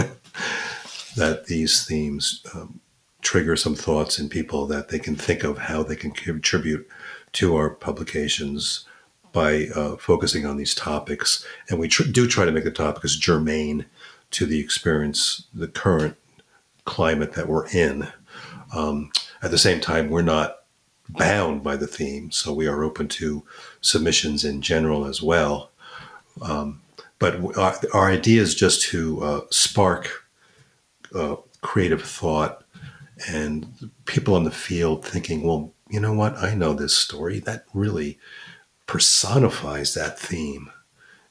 that 1.15 1.45
these 1.47 1.85
themes 1.85 2.43
um, 2.53 2.81
trigger 3.21 3.55
some 3.55 3.75
thoughts 3.75 4.19
in 4.19 4.27
people 4.27 4.67
that 4.67 4.89
they 4.89 4.99
can 4.99 5.15
think 5.15 5.45
of 5.45 5.59
how 5.59 5.83
they 5.83 5.95
can 5.95 6.11
contribute 6.11 6.85
to 7.33 7.55
our 7.55 7.69
publications 7.69 8.85
by 9.31 9.67
uh, 9.75 9.95
focusing 9.95 10.45
on 10.45 10.57
these 10.57 10.75
topics. 10.75 11.45
And 11.69 11.79
we 11.79 11.87
tr- 11.87 12.03
do 12.03 12.27
try 12.27 12.43
to 12.43 12.51
make 12.51 12.65
the 12.65 12.71
topics 12.71 13.15
germane 13.15 13.85
to 14.31 14.45
the 14.45 14.59
experience, 14.59 15.45
the 15.53 15.67
current 15.67 16.17
climate 16.85 17.33
that 17.33 17.47
we're 17.47 17.67
in. 17.67 18.07
Um, 18.75 19.11
at 19.41 19.51
the 19.51 19.57
same 19.57 19.79
time, 19.79 20.09
we're 20.09 20.21
not 20.21 20.57
bound 21.09 21.63
by 21.63 21.75
the 21.75 21.87
theme, 21.87 22.31
so 22.31 22.53
we 22.53 22.67
are 22.67 22.83
open 22.83 23.07
to 23.07 23.43
submissions 23.81 24.45
in 24.45 24.61
general 24.61 25.05
as 25.05 25.21
well. 25.21 25.71
Um, 26.41 26.81
but 27.19 27.57
our, 27.57 27.75
our, 27.93 28.09
idea 28.09 28.41
is 28.41 28.55
just 28.55 28.81
to 28.89 29.21
uh, 29.23 29.41
spark 29.49 30.25
uh, 31.13 31.35
creative 31.61 32.01
thought 32.01 32.63
and 33.27 33.91
people 34.05 34.37
in 34.37 34.43
the 34.43 34.51
field 34.51 35.05
thinking, 35.05 35.43
well, 35.43 35.73
you 35.89 35.99
know 35.99 36.13
what? 36.13 36.37
I 36.37 36.55
know 36.55 36.73
this 36.73 36.95
story. 36.95 37.39
That 37.39 37.65
really 37.73 38.17
personifies 38.87 39.93
that 39.93 40.17
theme. 40.19 40.71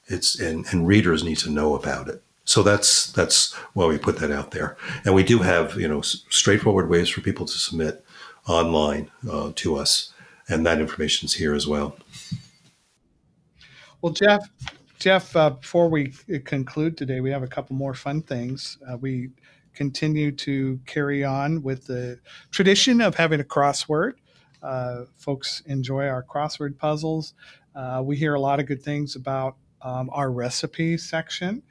It's 0.07 0.39
and, 0.39 0.67
and 0.71 0.87
readers 0.87 1.25
need 1.25 1.39
to 1.39 1.51
know 1.51 1.75
about 1.75 2.09
it. 2.09 2.23
So 2.51 2.65
that's 2.65 3.13
that's 3.13 3.55
why 3.75 3.87
we 3.87 3.97
put 3.97 4.17
that 4.19 4.33
out 4.33 4.51
there. 4.51 4.77
And 5.05 5.15
we 5.15 5.23
do 5.23 5.39
have 5.39 5.77
you 5.77 5.87
know 5.87 6.01
straightforward 6.01 6.91
ways 6.91 7.09
for 7.09 7.21
people 7.21 7.47
to 7.47 7.53
submit 7.53 8.05
online 8.49 9.09
uh, 9.31 9.53
to 9.55 9.77
us, 9.77 10.13
and 10.49 10.67
that 10.67 10.81
information 10.81 11.27
is 11.27 11.35
here 11.35 11.55
as 11.55 11.69
well. 11.69 11.97
Well, 14.03 14.13
Jeff, 14.13 14.51
Jeff, 14.99 15.37
uh, 15.37 15.51
before 15.51 15.89
we 15.89 16.09
conclude 16.45 16.97
today, 16.97 17.21
we 17.21 17.31
have 17.31 17.45
a 17.45 17.47
couple 17.47 17.77
more 17.77 17.95
fun 17.95 18.21
things. 18.21 18.79
Uh, 18.85 18.97
we 18.97 19.31
continue 19.73 20.33
to 20.33 20.81
carry 20.87 21.23
on 21.23 21.63
with 21.63 21.87
the 21.87 22.19
tradition 22.51 23.01
of 23.01 23.15
having 23.15 23.39
a 23.39 23.45
crossword. 23.45 24.15
Uh, 24.61 25.05
folks 25.17 25.63
enjoy 25.67 26.09
our 26.09 26.25
crossword 26.25 26.77
puzzles. 26.79 27.35
Uh, 27.77 28.03
we 28.05 28.17
hear 28.17 28.35
a 28.35 28.41
lot 28.41 28.59
of 28.59 28.67
good 28.67 28.83
things 28.83 29.15
about 29.15 29.55
um, 29.83 30.11
our 30.13 30.33
recipe 30.33 30.99
section, 30.99 31.63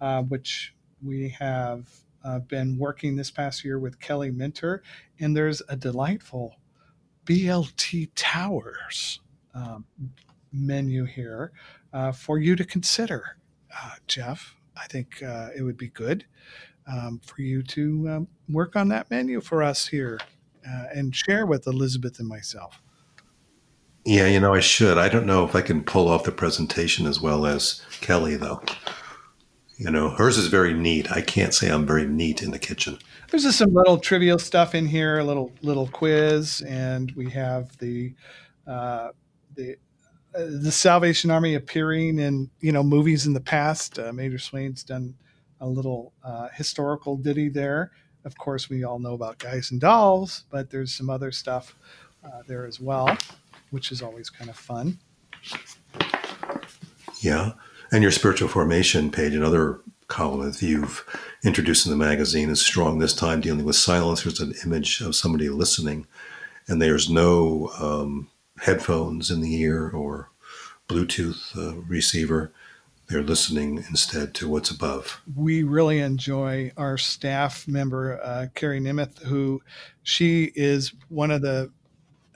uh, 0.00 0.22
which 0.22 0.74
we 1.02 1.28
have 1.30 1.88
uh, 2.24 2.38
been 2.40 2.78
working 2.78 3.16
this 3.16 3.30
past 3.30 3.64
year 3.64 3.78
with 3.78 4.00
Kelly 4.00 4.30
Minter, 4.30 4.82
and 5.20 5.36
there's 5.36 5.62
a 5.68 5.76
delightful 5.76 6.56
BLT 7.26 8.10
Towers 8.14 9.20
um, 9.54 9.84
menu 10.52 11.04
here 11.04 11.52
uh, 11.92 12.12
for 12.12 12.38
you 12.38 12.56
to 12.56 12.64
consider, 12.64 13.36
uh, 13.76 13.94
Jeff. 14.06 14.56
I 14.76 14.86
think 14.86 15.22
it 15.22 15.62
would 15.62 15.76
be 15.76 15.88
good. 15.88 16.24
um, 16.86 17.20
for 17.24 17.42
you 17.42 17.62
to 17.62 18.08
um, 18.08 18.28
work 18.48 18.76
on 18.76 18.88
that 18.88 19.10
menu 19.10 19.40
for 19.40 19.62
us 19.62 19.86
here 19.86 20.18
uh, 20.68 20.84
and 20.94 21.14
share 21.14 21.46
with 21.46 21.66
Elizabeth 21.66 22.18
and 22.18 22.28
myself. 22.28 22.80
Yeah, 24.04 24.26
you 24.26 24.38
know, 24.38 24.52
I 24.52 24.60
should. 24.60 24.98
I 24.98 25.08
don't 25.08 25.24
know 25.26 25.44
if 25.46 25.56
I 25.56 25.62
can 25.62 25.82
pull 25.82 26.08
off 26.08 26.24
the 26.24 26.32
presentation 26.32 27.06
as 27.06 27.20
well 27.20 27.46
as 27.46 27.82
Kelly, 28.02 28.36
though. 28.36 28.62
You 29.76 29.90
know, 29.90 30.10
hers 30.10 30.38
is 30.38 30.46
very 30.46 30.72
neat. 30.72 31.10
I 31.10 31.20
can't 31.20 31.52
say 31.52 31.68
I'm 31.68 31.86
very 31.86 32.06
neat 32.06 32.42
in 32.42 32.52
the 32.52 32.58
kitchen. 32.58 32.98
There's 33.30 33.42
just 33.42 33.58
some 33.58 33.74
little 33.74 33.98
trivial 33.98 34.38
stuff 34.38 34.74
in 34.74 34.86
here, 34.86 35.18
a 35.18 35.24
little 35.24 35.50
little 35.62 35.88
quiz, 35.88 36.60
and 36.60 37.10
we 37.12 37.28
have 37.30 37.76
the 37.78 38.14
uh, 38.68 39.08
the 39.56 39.76
uh, 40.34 40.44
the 40.62 40.70
Salvation 40.70 41.30
Army 41.30 41.54
appearing 41.54 42.20
in 42.20 42.50
you 42.60 42.70
know 42.70 42.84
movies 42.84 43.26
in 43.26 43.32
the 43.32 43.40
past. 43.40 43.98
Uh, 43.98 44.12
Major 44.12 44.38
Swain's 44.38 44.84
done 44.84 45.14
a 45.60 45.66
little 45.66 46.12
uh, 46.22 46.48
historical 46.54 47.16
ditty 47.16 47.48
there. 47.48 47.90
Of 48.24 48.38
course, 48.38 48.70
we 48.70 48.84
all 48.84 49.00
know 49.00 49.14
about 49.14 49.38
Guys 49.38 49.72
and 49.72 49.80
Dolls, 49.80 50.44
but 50.50 50.70
there's 50.70 50.94
some 50.94 51.10
other 51.10 51.32
stuff 51.32 51.74
uh, 52.24 52.42
there 52.46 52.64
as 52.64 52.78
well, 52.80 53.16
which 53.70 53.90
is 53.90 54.02
always 54.02 54.30
kind 54.30 54.50
of 54.50 54.56
fun. 54.56 54.98
Yeah. 57.20 57.52
And 57.94 58.02
your 58.02 58.10
spiritual 58.10 58.48
formation 58.48 59.12
page, 59.12 59.34
another 59.34 59.78
column 60.08 60.50
that 60.50 60.60
you've 60.60 61.06
introduced 61.44 61.86
in 61.86 61.92
the 61.92 61.96
magazine, 61.96 62.50
is 62.50 62.60
strong 62.60 62.98
this 62.98 63.14
time, 63.14 63.40
dealing 63.40 63.64
with 63.64 63.76
silence. 63.76 64.24
There's 64.24 64.40
an 64.40 64.52
image 64.64 65.00
of 65.00 65.14
somebody 65.14 65.48
listening, 65.48 66.08
and 66.66 66.82
there's 66.82 67.08
no 67.08 67.70
um, 67.78 68.30
headphones 68.58 69.30
in 69.30 69.42
the 69.42 69.54
ear 69.62 69.90
or 69.90 70.28
Bluetooth 70.88 71.56
uh, 71.56 71.82
receiver. 71.82 72.50
They're 73.06 73.22
listening 73.22 73.84
instead 73.88 74.34
to 74.34 74.48
what's 74.48 74.72
above. 74.72 75.22
We 75.36 75.62
really 75.62 76.00
enjoy 76.00 76.72
our 76.76 76.98
staff 76.98 77.68
member, 77.68 78.20
uh, 78.24 78.48
Carrie 78.56 78.80
Nemeth, 78.80 79.22
who 79.22 79.62
she 80.02 80.50
is 80.56 80.92
one 81.10 81.30
of 81.30 81.42
the 81.42 81.70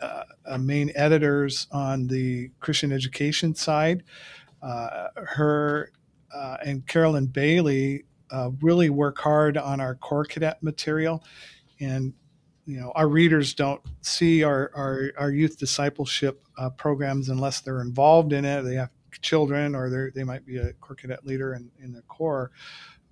uh, 0.01 0.23
uh 0.47 0.59
main 0.59 0.92
editors 0.94 1.66
on 1.73 2.07
the 2.07 2.53
Christian 2.61 2.92
education 2.92 3.57
side. 3.57 4.05
Uh, 4.62 5.09
her 5.16 5.92
uh, 6.35 6.57
and 6.64 6.87
Carolyn 6.87 7.27
Bailey 7.27 8.05
uh, 8.31 8.51
really 8.61 8.90
work 8.90 9.18
hard 9.18 9.57
on 9.57 9.81
our 9.81 9.94
corps 9.94 10.25
cadet 10.25 10.62
material, 10.62 11.25
and 11.81 12.12
you 12.66 12.79
know 12.81 12.92
our 12.94 13.09
readers 13.09 13.55
don't 13.55 13.81
see 14.03 14.42
our 14.42 14.71
our, 14.75 15.12
our 15.18 15.31
youth 15.31 15.59
discipleship 15.59 16.42
uh, 16.59 16.71
programs 16.71 17.29
unless 17.29 17.61
they're 17.61 17.81
involved 17.81 18.33
in 18.33 18.44
it. 18.44 18.62
They 18.62 18.75
have 18.75 18.90
children, 19.23 19.75
or 19.75 20.11
they 20.14 20.25
might 20.25 20.44
be 20.44 20.59
a 20.59 20.73
corps 20.75 20.97
cadet 20.97 21.25
leader 21.27 21.55
in, 21.55 21.71
in 21.83 21.92
the 21.92 22.03
corps. 22.03 22.51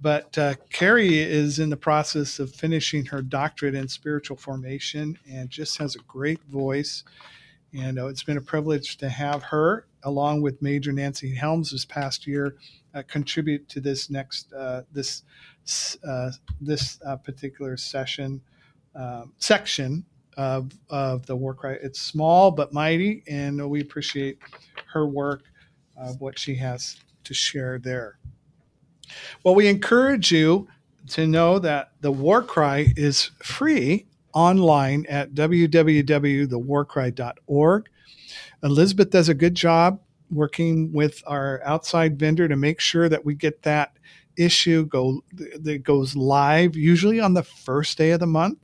But 0.00 0.37
uh, 0.37 0.54
Carrie 0.70 1.18
is 1.18 1.59
in 1.59 1.70
the 1.70 1.76
process 1.76 2.38
of 2.38 2.54
finishing 2.54 3.06
her 3.06 3.22
doctorate 3.22 3.74
in 3.74 3.88
spiritual 3.88 4.37
formation 4.37 5.18
and 5.30 5.48
just 5.48 5.78
has 5.78 5.96
a 5.96 6.00
great 6.00 6.42
voice. 6.44 7.02
And 7.72 7.98
uh, 7.98 8.09
it's 8.09 8.22
been 8.22 8.37
a 8.37 8.42
privilege 8.42 8.98
to 8.98 9.09
have 9.09 9.42
her 9.44 9.87
along 10.06 10.40
with 10.40 10.62
Major 10.62 10.92
Nancy 10.92 11.34
Helms 11.34 11.72
this 11.72 11.84
past 11.84 12.26
year, 12.26 12.56
uh, 12.94 13.02
contribute 13.08 13.68
to 13.68 13.80
this 13.80 14.08
next 14.08 14.50
uh, 14.52 14.82
this 14.92 15.24
uh, 16.08 16.30
this 16.60 17.00
uh, 17.04 17.16
particular 17.16 17.76
session 17.76 18.40
um, 18.94 19.32
section 19.38 20.04
of 20.36 20.70
of 20.88 21.26
the 21.26 21.34
war 21.36 21.54
cry. 21.54 21.72
It's 21.82 22.00
small 22.00 22.50
but 22.50 22.72
mighty, 22.72 23.22
and 23.28 23.68
we 23.68 23.82
appreciate 23.82 24.38
her 24.92 25.06
work, 25.06 25.42
what 26.18 26.38
she 26.38 26.54
has 26.54 26.96
to 27.24 27.34
share 27.34 27.78
there. 27.78 28.18
Well, 29.44 29.54
we 29.54 29.68
encourage 29.68 30.32
you 30.32 30.68
to 31.08 31.26
know 31.26 31.58
that 31.58 31.92
the 32.00 32.12
war 32.12 32.42
cry 32.42 32.94
is 32.96 33.32
free 33.42 34.06
online 34.32 35.04
at 35.08 35.34
www.thewarcry.org. 35.34 37.88
Elizabeth 38.62 39.10
does 39.10 39.28
a 39.28 39.34
good 39.34 39.54
job 39.54 40.00
working 40.30 40.92
with 40.92 41.22
our 41.26 41.60
outside 41.64 42.18
vendor 42.18 42.48
to 42.48 42.56
make 42.56 42.80
sure 42.80 43.08
that 43.08 43.24
we 43.24 43.34
get 43.34 43.62
that 43.62 43.96
issue 44.36 44.84
go 44.86 45.22
that 45.32 45.82
goes 45.82 46.14
live 46.14 46.76
usually 46.76 47.20
on 47.20 47.34
the 47.34 47.42
first 47.42 47.96
day 47.96 48.10
of 48.10 48.20
the 48.20 48.26
month. 48.26 48.58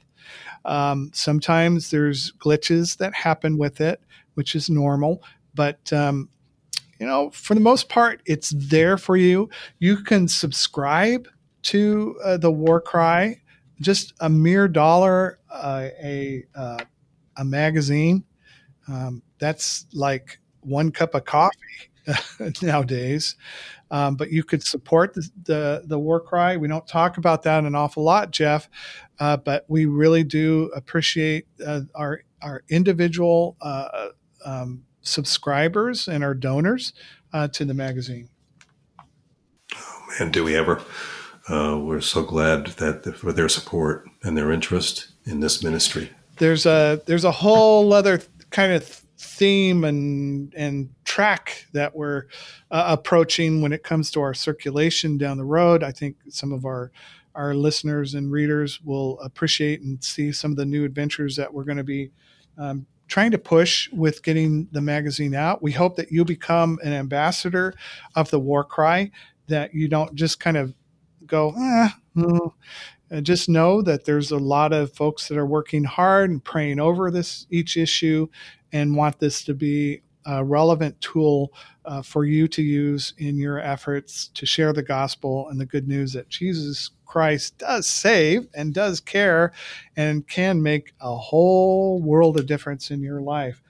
Um, 0.65 1.11
sometimes 1.15 1.91
there's 1.91 2.33
glitches 2.33 2.97
that 2.99 3.15
happen 3.15 3.59
with 3.59 3.81
it, 3.81 4.01
which 4.35 4.55
is 4.55 4.71
normal, 4.71 5.23
but 5.55 5.93
um, 5.93 6.29
you 6.99 7.07
know, 7.07 7.31
for 7.31 7.55
the 7.55 7.61
most 7.61 7.89
part, 7.89 8.23
it's 8.27 8.51
there 8.51 8.97
for 8.97 9.17
you. 9.17 9.51
You 9.81 9.97
can 9.97 10.29
subscribe 10.29 11.27
to 11.63 12.17
uh, 12.25 12.37
the 12.37 12.51
War 12.51 12.81
Cry, 12.81 13.41
just 13.81 14.13
a 14.21 14.29
mere 14.29 14.69
dollar 14.69 15.41
uh, 15.51 15.89
a 16.01 16.45
uh, 16.55 16.79
a 17.37 17.45
magazine. 17.45 18.25
Um, 18.87 19.23
that's 19.43 19.87
like 19.93 20.39
one 20.61 20.93
cup 20.93 21.17
of 21.17 21.25
coffee 21.25 21.91
nowadays. 22.63 23.35
Um, 23.91 24.15
but 24.15 24.31
you 24.31 24.45
could 24.45 24.63
support 24.63 25.15
the, 25.15 25.29
the, 25.43 25.83
the 25.85 25.99
war 25.99 26.21
cry. 26.21 26.57
We 26.57 26.69
don't 26.69 26.87
talk 26.87 27.19
about 27.19 27.43
that 27.43 27.65
an 27.65 27.75
awful 27.75 28.05
lot, 28.05 28.31
Jeff, 28.31 28.71
uh, 29.19 29.37
but 29.37 29.65
we 29.67 29.87
really 29.87 30.23
do 30.23 30.71
appreciate 30.77 31.47
uh, 31.65 31.81
our 31.95 32.23
our 32.41 32.63
individual 32.69 33.57
uh, 33.61 34.09
um, 34.45 34.85
subscribers 35.03 36.09
and 36.09 36.25
our 36.25 36.35
donors 36.35 36.93
uh, 37.33 37.49
to 37.49 37.65
the 37.65 37.75
magazine. 37.75 38.29
Oh 39.75 40.07
man, 40.19 40.31
do 40.31 40.45
we 40.45 40.57
ever? 40.57 40.83
Uh, 41.49 41.79
we're 41.81 42.01
so 42.01 42.23
glad 42.23 42.67
that 42.79 43.17
for 43.17 43.33
their 43.33 43.49
support 43.49 44.09
and 44.23 44.37
their 44.37 44.53
interest 44.53 45.09
in 45.25 45.41
this 45.41 45.63
ministry. 45.63 46.11
There's 46.39 46.67
a 46.67 47.03
there's 47.07 47.25
a 47.25 47.31
whole 47.31 47.93
other 47.93 48.21
kind 48.51 48.73
of 48.73 49.02
theme 49.23 49.85
and 49.85 50.53
and 50.55 50.91
track 51.05 51.67
that 51.73 51.95
we're 51.95 52.25
uh, 52.71 52.85
approaching 52.89 53.63
when 53.63 53.73
it 53.73 53.85
comes 53.85 54.11
to 54.11 54.21
our 54.21 54.35
circulation 54.35 55.17
down 55.17 55.39
the 55.39 55.45
road. 55.45 55.83
I 55.83 55.93
think 55.93 56.17
some 56.29 56.53
of 56.53 56.65
our 56.65 56.91
our 57.35 57.55
listeners 57.55 58.15
and 58.15 58.31
readers 58.31 58.81
will 58.83 59.19
appreciate 59.21 59.81
and 59.81 60.03
see 60.03 60.33
some 60.33 60.51
of 60.51 60.57
the 60.57 60.67
new 60.67 60.85
adventures 60.85 61.37
that 61.37 61.53
we're 61.53 61.65
going 61.65 61.79
to 61.79 61.85
be 61.85 62.11
um, 62.59 62.85
trying 63.09 63.31
to 63.31 63.39
push 63.39 63.91
with 63.93 64.23
getting 64.23 64.69
the 64.73 64.81
magazine 64.81 65.35
out. 65.35 65.63
We 65.63 65.73
hope 65.73 65.97
that 65.97 66.11
you 66.11 66.25
become 66.25 66.79
an 66.83 66.93
ambassador 66.93 67.75
of 68.17 68.29
the 68.31 68.41
War 68.41 68.65
Cry, 68.65 69.11
that 69.47 69.73
you 69.73 69.89
don't 69.89 70.15
just 70.15 70.41
kind 70.41 70.57
of 70.57 70.75
go, 71.27 71.55
ah, 73.13 73.21
just 73.21 73.49
know 73.49 73.83
that 73.83 74.05
there's 74.05 74.31
a 74.31 74.39
lot 74.39 74.73
of 74.73 74.93
folks 74.93 75.29
that 75.29 75.39
are 75.39 75.47
working 75.47 75.85
hard 75.85 76.31
and 76.31 76.43
praying 76.43 76.81
over 76.81 77.11
this 77.11 77.47
each 77.51 77.77
issue 77.77 78.27
and 78.73 78.97
want 78.97 79.19
this 79.19 79.45
to 79.45 79.55
be 79.55 80.03
a 80.27 80.45
relevant 80.45 81.01
tool 81.01 81.53
uh, 81.85 82.01
for 82.01 82.25
you 82.25 82.47
to 82.47 82.63
use 82.63 83.13
in 83.19 83.37
your 83.37 83.59
efforts 83.59 84.29
to 84.35 84.47
share 84.47 84.73
the 84.73 84.83
gospel 84.83 85.49
and 85.49 85.61
the 85.61 85.67
good 85.67 85.89
news 85.89 86.13
that 86.13 86.29
Jesus 86.29 86.91
Christ 87.07 87.59
does 87.59 87.87
save 87.87 88.49
and 88.55 88.73
does 88.73 89.01
care 89.01 89.53
and 89.97 90.27
can 90.27 90.63
make 90.63 90.95
a 91.01 91.15
whole 91.15 92.01
world 92.01 92.39
of 92.39 92.47
difference 92.47 92.91
in 92.91 93.03
your 93.03 93.21
life. 93.21 93.61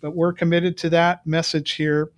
But 0.00 0.16
we're 0.16 0.32
committed 0.32 0.76
to 0.78 0.90
that 0.90 1.26
message 1.26 1.72
here 1.72 2.10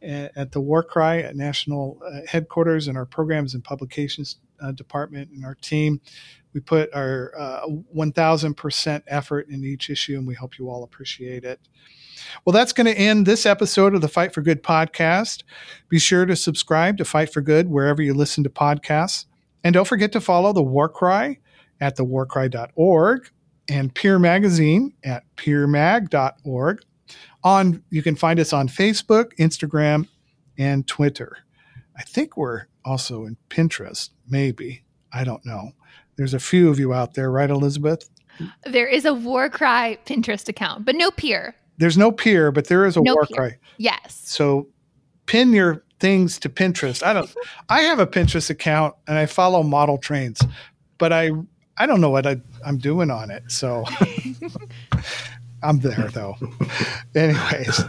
at 0.00 0.52
the 0.52 0.60
War 0.60 0.82
Cry 0.82 1.20
at 1.20 1.34
National 1.34 2.00
uh, 2.06 2.20
Headquarters 2.26 2.88
and 2.88 2.96
our 2.96 3.06
programs 3.06 3.54
and 3.54 3.64
publications 3.64 4.36
uh, 4.64 4.72
department 4.72 5.30
and 5.30 5.44
our 5.44 5.54
team. 5.54 6.00
We 6.52 6.60
put 6.60 6.94
our 6.94 7.32
uh, 7.36 7.66
1000% 7.94 9.02
effort 9.08 9.48
in 9.48 9.64
each 9.64 9.90
issue, 9.90 10.16
and 10.16 10.26
we 10.26 10.34
hope 10.34 10.58
you 10.58 10.70
all 10.70 10.84
appreciate 10.84 11.44
it. 11.44 11.60
Well, 12.44 12.52
that's 12.52 12.72
going 12.72 12.86
to 12.86 12.98
end 12.98 13.26
this 13.26 13.44
episode 13.44 13.94
of 13.94 14.00
the 14.00 14.08
Fight 14.08 14.32
for 14.32 14.40
Good 14.40 14.62
podcast. 14.62 15.42
Be 15.88 15.98
sure 15.98 16.24
to 16.26 16.36
subscribe 16.36 16.96
to 16.98 17.04
Fight 17.04 17.32
for 17.32 17.40
Good 17.40 17.68
wherever 17.68 18.00
you 18.00 18.14
listen 18.14 18.44
to 18.44 18.50
podcasts. 18.50 19.26
And 19.64 19.74
don't 19.74 19.88
forget 19.88 20.12
to 20.12 20.20
follow 20.20 20.52
the 20.52 20.62
War 20.62 20.88
Cry 20.88 21.38
at 21.80 21.96
thewarcry.org 21.96 23.30
and 23.68 23.94
Peer 23.94 24.18
Magazine 24.18 24.94
at 25.04 25.24
peermag.org. 25.36 26.80
On 27.42 27.82
you 27.90 28.02
can 28.02 28.16
find 28.16 28.40
us 28.40 28.52
on 28.52 28.68
Facebook, 28.68 29.32
Instagram, 29.38 30.08
and 30.56 30.86
Twitter. 30.86 31.43
I 31.96 32.02
think 32.02 32.36
we're 32.36 32.66
also 32.84 33.24
in 33.24 33.36
Pinterest, 33.50 34.10
maybe. 34.28 34.84
I 35.12 35.24
don't 35.24 35.44
know. 35.46 35.72
There's 36.16 36.34
a 36.34 36.40
few 36.40 36.68
of 36.68 36.78
you 36.78 36.92
out 36.92 37.14
there, 37.14 37.30
right, 37.30 37.50
Elizabeth? 37.50 38.08
There 38.66 38.86
is 38.86 39.04
a 39.04 39.14
War 39.14 39.48
Cry 39.48 39.98
Pinterest 40.06 40.48
account, 40.48 40.84
but 40.84 40.96
no 40.96 41.10
peer. 41.10 41.54
There's 41.78 41.98
no 41.98 42.10
peer, 42.12 42.50
but 42.50 42.66
there 42.68 42.84
is 42.84 42.96
a 42.96 43.00
no 43.00 43.14
War 43.14 43.26
peer. 43.26 43.36
Cry. 43.36 43.58
Yes. 43.78 44.20
So 44.24 44.68
pin 45.26 45.52
your 45.52 45.84
things 46.00 46.38
to 46.40 46.48
Pinterest. 46.48 47.02
I 47.02 47.12
don't. 47.12 47.32
I 47.68 47.82
have 47.82 47.98
a 47.98 48.06
Pinterest 48.06 48.50
account 48.50 48.94
and 49.06 49.16
I 49.18 49.26
follow 49.26 49.62
model 49.62 49.98
trains, 49.98 50.40
but 50.98 51.12
I 51.12 51.30
I 51.76 51.86
don't 51.86 52.00
know 52.00 52.10
what 52.10 52.26
I, 52.26 52.40
I'm 52.64 52.78
doing 52.78 53.10
on 53.10 53.30
it. 53.30 53.44
So 53.48 53.84
I'm 55.62 55.80
there 55.80 56.08
though. 56.12 56.36
Anyways, 57.14 57.84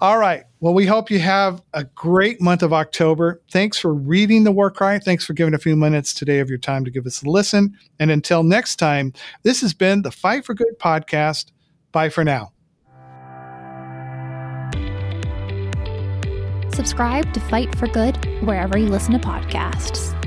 All 0.00 0.18
right. 0.18 0.44
Well, 0.60 0.74
we 0.74 0.86
hope 0.86 1.10
you 1.10 1.18
have 1.18 1.60
a 1.74 1.84
great 1.84 2.40
month 2.40 2.62
of 2.62 2.72
October. 2.72 3.40
Thanks 3.50 3.78
for 3.78 3.92
reading 3.92 4.44
the 4.44 4.52
War 4.52 4.70
Cry. 4.70 4.98
Thanks 4.98 5.24
for 5.24 5.32
giving 5.32 5.54
a 5.54 5.58
few 5.58 5.74
minutes 5.74 6.14
today 6.14 6.38
of 6.38 6.48
your 6.48 6.58
time 6.58 6.84
to 6.84 6.90
give 6.90 7.04
us 7.06 7.22
a 7.22 7.28
listen. 7.28 7.76
And 7.98 8.10
until 8.10 8.42
next 8.44 8.76
time, 8.76 9.12
this 9.42 9.60
has 9.60 9.74
been 9.74 10.02
the 10.02 10.12
Fight 10.12 10.44
for 10.44 10.54
Good 10.54 10.78
podcast. 10.78 11.50
Bye 11.90 12.10
for 12.10 12.24
now. 12.24 12.52
Subscribe 16.72 17.32
to 17.34 17.40
Fight 17.40 17.74
for 17.76 17.88
Good 17.88 18.24
wherever 18.42 18.78
you 18.78 18.86
listen 18.86 19.12
to 19.14 19.18
podcasts. 19.18 20.17